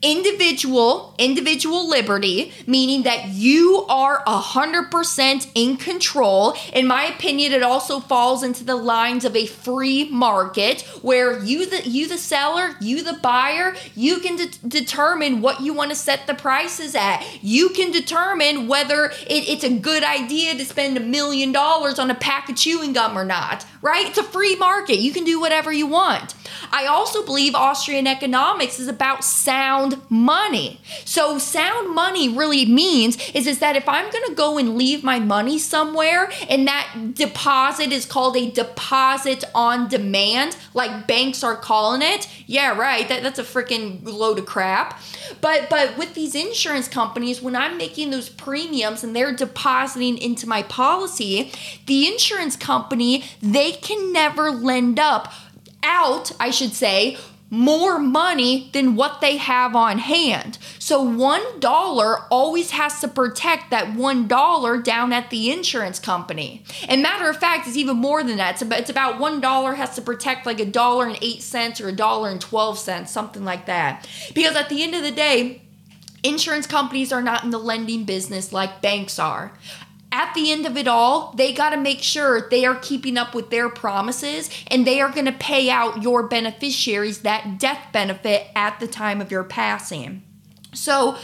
individual 0.06 1.14
individual 1.18 1.88
liberty 1.88 2.52
meaning 2.64 3.02
that 3.02 3.26
you 3.30 3.84
are 3.88 4.22
100% 4.24 5.50
in 5.54 5.76
control. 5.76 6.54
In 6.72 6.86
my 6.86 7.06
opinion 7.06 7.52
it 7.52 7.64
also 7.64 7.98
falls 7.98 8.44
into 8.44 8.62
the 8.62 8.76
lines 8.76 9.24
of 9.24 9.34
a 9.34 9.46
free 9.46 10.08
market 10.08 10.82
where 11.02 11.42
you 11.42 11.66
the 11.66 11.88
you 11.88 12.06
the 12.06 12.18
seller 12.18 12.76
you 12.80 13.02
the 13.02 13.14
buyer 13.14 13.74
you 13.96 14.20
can 14.20 14.36
de- 14.36 14.68
determine 14.68 15.40
what 15.40 15.60
you 15.60 15.74
want 15.74 15.90
to 15.90 15.96
set 15.96 16.28
the 16.28 16.34
prices 16.34 16.94
at. 16.94 17.26
You 17.42 17.70
can 17.70 17.90
determine 17.90 18.68
whether 18.68 19.06
it, 19.06 19.48
it's 19.48 19.64
a 19.64 19.76
good 19.76 20.04
idea 20.04 20.54
to 20.54 20.64
spend 20.64 20.96
a 20.96 21.00
million 21.00 21.50
dollars 21.50 21.98
on 21.98 22.12
a 22.12 22.14
pack 22.14 22.48
of 22.48 22.54
chewing 22.54 22.92
gum 22.92 23.18
or 23.18 23.24
not 23.24 23.66
right 23.86 24.06
it's 24.08 24.18
a 24.18 24.22
free 24.22 24.56
market 24.56 24.98
you 24.98 25.12
can 25.12 25.24
do 25.24 25.40
whatever 25.40 25.72
you 25.72 25.86
want 25.86 26.34
I 26.72 26.86
also 26.86 27.24
believe 27.24 27.54
Austrian 27.54 28.06
economics 28.06 28.78
is 28.78 28.88
about 28.88 29.24
sound 29.24 30.00
money. 30.08 30.80
So 31.04 31.38
sound 31.38 31.94
money 31.94 32.28
really 32.28 32.66
means 32.66 33.16
is, 33.30 33.46
is 33.46 33.58
that 33.60 33.76
if 33.76 33.88
I'm 33.88 34.10
going 34.10 34.28
to 34.28 34.34
go 34.34 34.58
and 34.58 34.76
leave 34.76 35.04
my 35.04 35.18
money 35.18 35.58
somewhere 35.58 36.30
and 36.48 36.66
that 36.66 37.14
deposit 37.14 37.92
is 37.92 38.04
called 38.06 38.36
a 38.36 38.50
deposit 38.50 39.44
on 39.54 39.88
demand, 39.88 40.56
like 40.74 41.06
banks 41.06 41.42
are 41.42 41.56
calling 41.56 42.02
it, 42.02 42.28
yeah, 42.46 42.76
right, 42.76 43.08
that, 43.08 43.22
that's 43.22 43.38
a 43.38 43.44
freaking 43.44 44.04
load 44.04 44.38
of 44.38 44.46
crap. 44.46 45.00
But 45.40 45.68
but 45.68 45.96
with 45.96 46.14
these 46.14 46.34
insurance 46.34 46.88
companies, 46.88 47.42
when 47.42 47.56
I'm 47.56 47.76
making 47.76 48.10
those 48.10 48.28
premiums 48.28 49.02
and 49.02 49.14
they're 49.14 49.34
depositing 49.34 50.18
into 50.18 50.48
my 50.48 50.62
policy, 50.62 51.52
the 51.86 52.06
insurance 52.06 52.56
company, 52.56 53.24
they 53.42 53.72
can 53.76 54.12
never 54.12 54.50
lend 54.50 54.98
up 54.98 55.32
out, 55.82 56.32
I 56.40 56.50
should 56.50 56.72
say, 56.72 57.16
more 57.48 57.98
money 57.98 58.70
than 58.72 58.96
what 58.96 59.20
they 59.20 59.36
have 59.36 59.76
on 59.76 59.98
hand. 59.98 60.58
So 60.80 61.06
$1 61.06 62.26
always 62.28 62.72
has 62.72 63.00
to 63.00 63.08
protect 63.08 63.70
that 63.70 63.94
$1 63.96 64.84
down 64.84 65.12
at 65.12 65.30
the 65.30 65.52
insurance 65.52 66.00
company. 66.00 66.64
And 66.88 67.02
matter 67.02 67.30
of 67.30 67.36
fact, 67.36 67.68
it's 67.68 67.76
even 67.76 67.98
more 67.98 68.24
than 68.24 68.38
that. 68.38 68.54
It's 68.54 68.62
about, 68.62 68.80
it's 68.80 68.90
about 68.90 69.20
$1 69.20 69.74
has 69.76 69.94
to 69.94 70.02
protect 70.02 70.44
like 70.44 70.58
a 70.58 70.64
dollar 70.64 71.06
and 71.06 71.18
8 71.22 71.40
cents 71.40 71.80
or 71.80 71.88
a 71.88 71.92
dollar 71.92 72.30
and 72.30 72.40
12 72.40 72.78
cents, 72.78 73.12
something 73.12 73.44
like 73.44 73.66
that. 73.66 74.08
Because 74.34 74.56
at 74.56 74.68
the 74.68 74.82
end 74.82 74.94
of 74.94 75.02
the 75.02 75.12
day, 75.12 75.62
Insurance 76.26 76.66
companies 76.66 77.12
are 77.12 77.22
not 77.22 77.44
in 77.44 77.50
the 77.50 77.58
lending 77.58 78.04
business 78.04 78.52
like 78.52 78.82
banks 78.82 79.18
are 79.18 79.52
at 80.16 80.32
the 80.32 80.50
end 80.50 80.64
of 80.64 80.78
it 80.78 80.88
all, 80.88 81.34
they 81.36 81.52
got 81.52 81.70
to 81.70 81.76
make 81.76 82.00
sure 82.00 82.48
they 82.48 82.64
are 82.64 82.76
keeping 82.76 83.18
up 83.18 83.34
with 83.34 83.50
their 83.50 83.68
promises 83.68 84.48
and 84.68 84.86
they 84.86 84.98
are 84.98 85.12
going 85.12 85.26
to 85.26 85.32
pay 85.32 85.68
out 85.68 86.02
your 86.02 86.26
beneficiaries 86.26 87.20
that 87.20 87.58
death 87.58 87.92
benefit 87.92 88.46
at 88.56 88.80
the 88.80 88.86
time 88.86 89.20
of 89.20 89.30
your 89.30 89.44
passing. 89.44 90.22
So, 90.72 91.18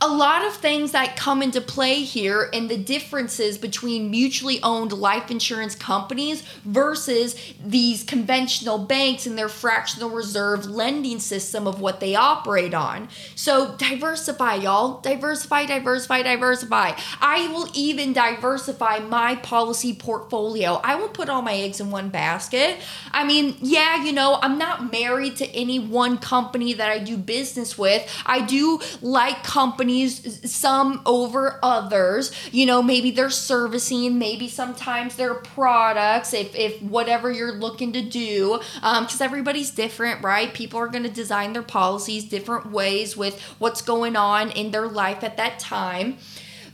a 0.00 0.08
lot 0.08 0.44
of 0.44 0.52
things 0.54 0.92
that 0.92 1.16
come 1.16 1.42
into 1.42 1.60
play 1.60 2.02
here 2.02 2.50
and 2.52 2.68
the 2.68 2.76
differences 2.76 3.56
between 3.56 4.10
mutually 4.10 4.62
owned 4.62 4.92
life 4.92 5.30
insurance 5.30 5.74
companies 5.74 6.42
versus 6.64 7.34
these 7.64 8.04
conventional 8.04 8.78
banks 8.78 9.26
and 9.26 9.38
their 9.38 9.48
fractional 9.48 10.10
reserve 10.10 10.66
lending 10.66 11.18
system 11.18 11.66
of 11.66 11.80
what 11.80 12.00
they 12.00 12.14
operate 12.14 12.74
on. 12.74 13.08
So 13.34 13.74
diversify, 13.76 14.56
y'all. 14.56 15.00
Diversify, 15.00 15.64
diversify, 15.64 16.22
diversify. 16.22 16.92
I 17.20 17.48
will 17.48 17.68
even 17.72 18.12
diversify 18.12 18.98
my 18.98 19.36
policy 19.36 19.94
portfolio. 19.94 20.74
I 20.84 20.96
won't 20.96 21.14
put 21.14 21.30
all 21.30 21.42
my 21.42 21.54
eggs 21.54 21.80
in 21.80 21.90
one 21.90 22.10
basket. 22.10 22.76
I 23.12 23.24
mean, 23.24 23.56
yeah, 23.60 24.04
you 24.04 24.12
know, 24.12 24.38
I'm 24.42 24.58
not 24.58 24.92
married 24.92 25.36
to 25.36 25.46
any 25.56 25.78
one 25.78 26.18
company 26.18 26.74
that 26.74 26.90
I 26.90 26.98
do 26.98 27.16
business 27.16 27.78
with. 27.78 28.06
I 28.26 28.44
do 28.44 28.80
like 29.00 29.42
companies 29.42 29.85
companies, 29.86 30.40
some 30.50 31.00
over 31.06 31.58
others. 31.62 32.32
You 32.52 32.66
know, 32.66 32.82
maybe 32.82 33.10
they're 33.10 33.30
servicing, 33.30 34.18
maybe 34.18 34.48
sometimes 34.48 35.16
they're 35.16 35.34
products, 35.34 36.34
if, 36.34 36.54
if 36.54 36.82
whatever 36.82 37.30
you're 37.30 37.52
looking 37.52 37.92
to 37.92 38.02
do, 38.02 38.60
Um, 38.82 39.04
because 39.04 39.20
um, 39.20 39.24
everybody's 39.24 39.70
different, 39.70 40.24
right? 40.24 40.52
People 40.52 40.80
are 40.80 40.88
going 40.88 41.04
to 41.04 41.10
design 41.10 41.52
their 41.52 41.62
policies 41.62 42.24
different 42.24 42.72
ways 42.72 43.16
with 43.16 43.40
what's 43.58 43.82
going 43.82 44.16
on 44.16 44.50
in 44.50 44.70
their 44.70 44.88
life 44.88 45.22
at 45.22 45.36
that 45.36 45.58
time. 45.58 46.16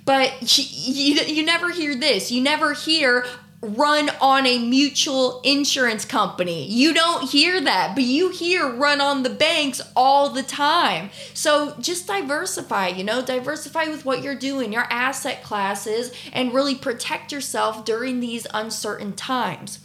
But 0.04 0.58
you, 0.58 1.14
you 1.14 1.44
never 1.44 1.70
hear 1.70 1.94
this. 1.94 2.32
You 2.32 2.42
never 2.42 2.74
hear, 2.74 3.24
run 3.62 4.10
on 4.20 4.44
a 4.44 4.58
mutual 4.58 5.40
insurance 5.42 6.04
company. 6.04 6.66
You 6.66 6.92
don't 6.92 7.30
hear 7.30 7.60
that, 7.60 7.94
but 7.94 8.02
you 8.02 8.30
hear 8.30 8.68
run 8.68 9.00
on 9.00 9.22
the 9.22 9.30
banks 9.30 9.80
all 9.94 10.30
the 10.30 10.42
time. 10.42 11.10
So 11.32 11.76
just 11.78 12.08
diversify, 12.08 12.88
you 12.88 13.04
know, 13.04 13.22
diversify 13.22 13.84
with 13.84 14.04
what 14.04 14.22
you're 14.22 14.34
doing, 14.34 14.72
your 14.72 14.86
asset 14.90 15.44
classes, 15.44 16.12
and 16.32 16.52
really 16.52 16.74
protect 16.74 17.30
yourself 17.30 17.84
during 17.84 18.18
these 18.18 18.48
uncertain 18.52 19.12
times. 19.12 19.78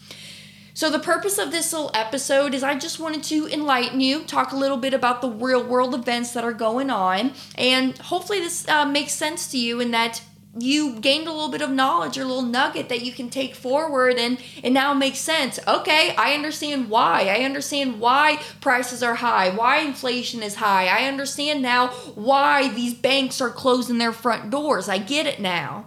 So, 0.73 0.91
the 0.91 0.99
purpose 0.99 1.39
of 1.39 1.49
this 1.49 1.73
little 1.73 1.89
episode 1.95 2.53
is 2.53 2.61
I 2.61 2.77
just 2.77 2.99
wanted 2.99 3.23
to 3.23 3.47
enlighten 3.47 3.99
you, 3.99 4.21
talk 4.25 4.51
a 4.51 4.55
little 4.55 4.77
bit 4.77 4.93
about 4.93 5.21
the 5.21 5.29
real 5.29 5.63
world 5.63 5.95
events 5.95 6.33
that 6.33 6.43
are 6.43 6.53
going 6.53 6.91
on, 6.91 7.33
and 7.55 7.97
hopefully, 7.97 8.39
this 8.39 8.67
uh, 8.67 8.85
makes 8.85 9.13
sense 9.13 9.49
to 9.53 9.57
you 9.57 9.79
in 9.79 9.89
that 9.89 10.21
you 10.59 10.99
gained 10.99 11.27
a 11.27 11.31
little 11.31 11.49
bit 11.49 11.61
of 11.61 11.69
knowledge 11.69 12.17
or 12.17 12.23
a 12.23 12.25
little 12.25 12.41
nugget 12.41 12.89
that 12.89 13.01
you 13.01 13.11
can 13.11 13.29
take 13.29 13.55
forward 13.55 14.17
and 14.17 14.39
it 14.63 14.71
now 14.71 14.93
makes 14.93 15.19
sense. 15.19 15.59
Okay 15.67 16.13
i 16.17 16.33
understand 16.33 16.89
why. 16.89 17.27
I 17.27 17.43
understand 17.43 17.99
why 17.99 18.39
prices 18.61 19.03
are 19.03 19.15
high 19.15 19.49
why 19.49 19.79
inflation 19.79 20.43
is 20.43 20.55
high. 20.55 20.87
I 20.87 21.07
understand 21.07 21.61
now 21.61 21.89
why 22.15 22.69
these 22.69 22.93
banks 22.93 23.41
are 23.41 23.49
closing 23.49 23.97
their 23.97 24.13
front 24.13 24.49
doors. 24.49 24.89
I 24.89 24.97
get 24.97 25.25
it 25.25 25.39
now. 25.39 25.85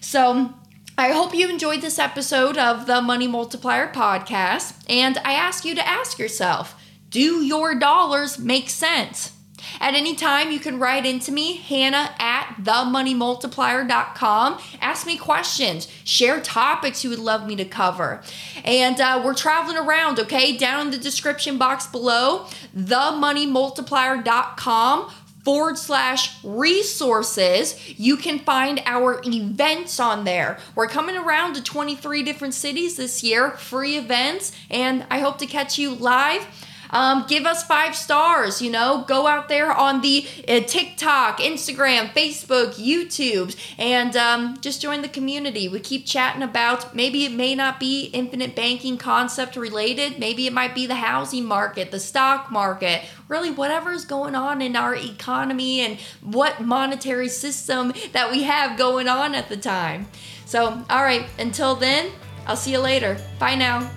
So 0.00 0.52
I 0.98 1.12
hope 1.12 1.34
you 1.34 1.48
enjoyed 1.48 1.80
this 1.80 1.98
episode 1.98 2.58
of 2.58 2.86
the 2.86 3.00
Money 3.00 3.26
Multiplier 3.26 3.90
podcast, 3.92 4.74
and 4.88 5.16
I 5.24 5.32
ask 5.32 5.64
you 5.64 5.74
to 5.74 5.88
ask 5.88 6.18
yourself 6.18 6.74
do 7.08 7.42
your 7.42 7.74
dollars 7.74 8.38
make 8.38 8.70
sense? 8.70 9.32
At 9.80 9.94
any 9.94 10.14
time, 10.14 10.50
you 10.50 10.60
can 10.60 10.78
write 10.78 11.06
into 11.06 11.32
me, 11.32 11.56
Hannah 11.56 12.14
at 12.18 12.56
themoneymultiplier.com. 12.60 14.58
Ask 14.80 15.06
me 15.06 15.16
questions, 15.16 15.88
share 16.04 16.40
topics 16.40 17.04
you 17.04 17.10
would 17.10 17.18
love 17.18 17.46
me 17.46 17.56
to 17.56 17.64
cover. 17.64 18.22
And 18.64 19.00
uh, 19.00 19.20
we're 19.24 19.34
traveling 19.34 19.76
around, 19.76 20.18
okay? 20.20 20.56
Down 20.56 20.86
in 20.86 20.90
the 20.90 20.98
description 20.98 21.58
box 21.58 21.86
below, 21.86 22.46
themoneymultiplier.com 22.76 25.10
forward 25.44 25.76
slash 25.76 26.42
resources, 26.44 27.98
you 27.98 28.16
can 28.16 28.38
find 28.38 28.80
our 28.86 29.20
events 29.24 29.98
on 29.98 30.24
there. 30.24 30.58
We're 30.74 30.88
coming 30.88 31.16
around 31.16 31.54
to 31.54 31.62
23 31.62 32.22
different 32.22 32.54
cities 32.54 32.96
this 32.96 33.22
year, 33.22 33.52
free 33.52 33.96
events, 33.96 34.52
and 34.70 35.04
I 35.10 35.18
hope 35.18 35.38
to 35.38 35.46
catch 35.46 35.78
you 35.78 35.94
live. 35.94 36.46
Um, 36.92 37.24
give 37.26 37.46
us 37.46 37.64
five 37.64 37.96
stars, 37.96 38.60
you 38.60 38.70
know, 38.70 39.04
go 39.08 39.26
out 39.26 39.48
there 39.48 39.72
on 39.72 40.02
the 40.02 40.26
uh, 40.46 40.60
TikTok, 40.60 41.38
Instagram, 41.38 42.12
Facebook, 42.12 42.74
YouTube, 42.74 43.56
and 43.78 44.16
um, 44.16 44.58
just 44.60 44.82
join 44.82 45.02
the 45.02 45.08
community. 45.08 45.68
We 45.68 45.80
keep 45.80 46.04
chatting 46.04 46.42
about 46.42 46.94
maybe 46.94 47.24
it 47.24 47.32
may 47.32 47.54
not 47.54 47.80
be 47.80 48.04
infinite 48.12 48.54
banking 48.54 48.98
concept 48.98 49.56
related, 49.56 50.18
maybe 50.18 50.46
it 50.46 50.52
might 50.52 50.74
be 50.74 50.86
the 50.86 50.96
housing 50.96 51.44
market, 51.44 51.90
the 51.90 52.00
stock 52.00 52.50
market, 52.50 53.02
really 53.28 53.50
whatever's 53.50 54.04
going 54.04 54.34
on 54.34 54.60
in 54.60 54.76
our 54.76 54.94
economy 54.94 55.80
and 55.80 55.98
what 56.20 56.60
monetary 56.60 57.28
system 57.28 57.92
that 58.12 58.30
we 58.30 58.42
have 58.42 58.78
going 58.78 59.08
on 59.08 59.34
at 59.34 59.48
the 59.48 59.56
time. 59.56 60.06
So, 60.44 60.84
all 60.90 61.02
right, 61.02 61.26
until 61.38 61.74
then, 61.74 62.12
I'll 62.46 62.56
see 62.56 62.72
you 62.72 62.80
later. 62.80 63.16
Bye 63.38 63.54
now. 63.54 63.90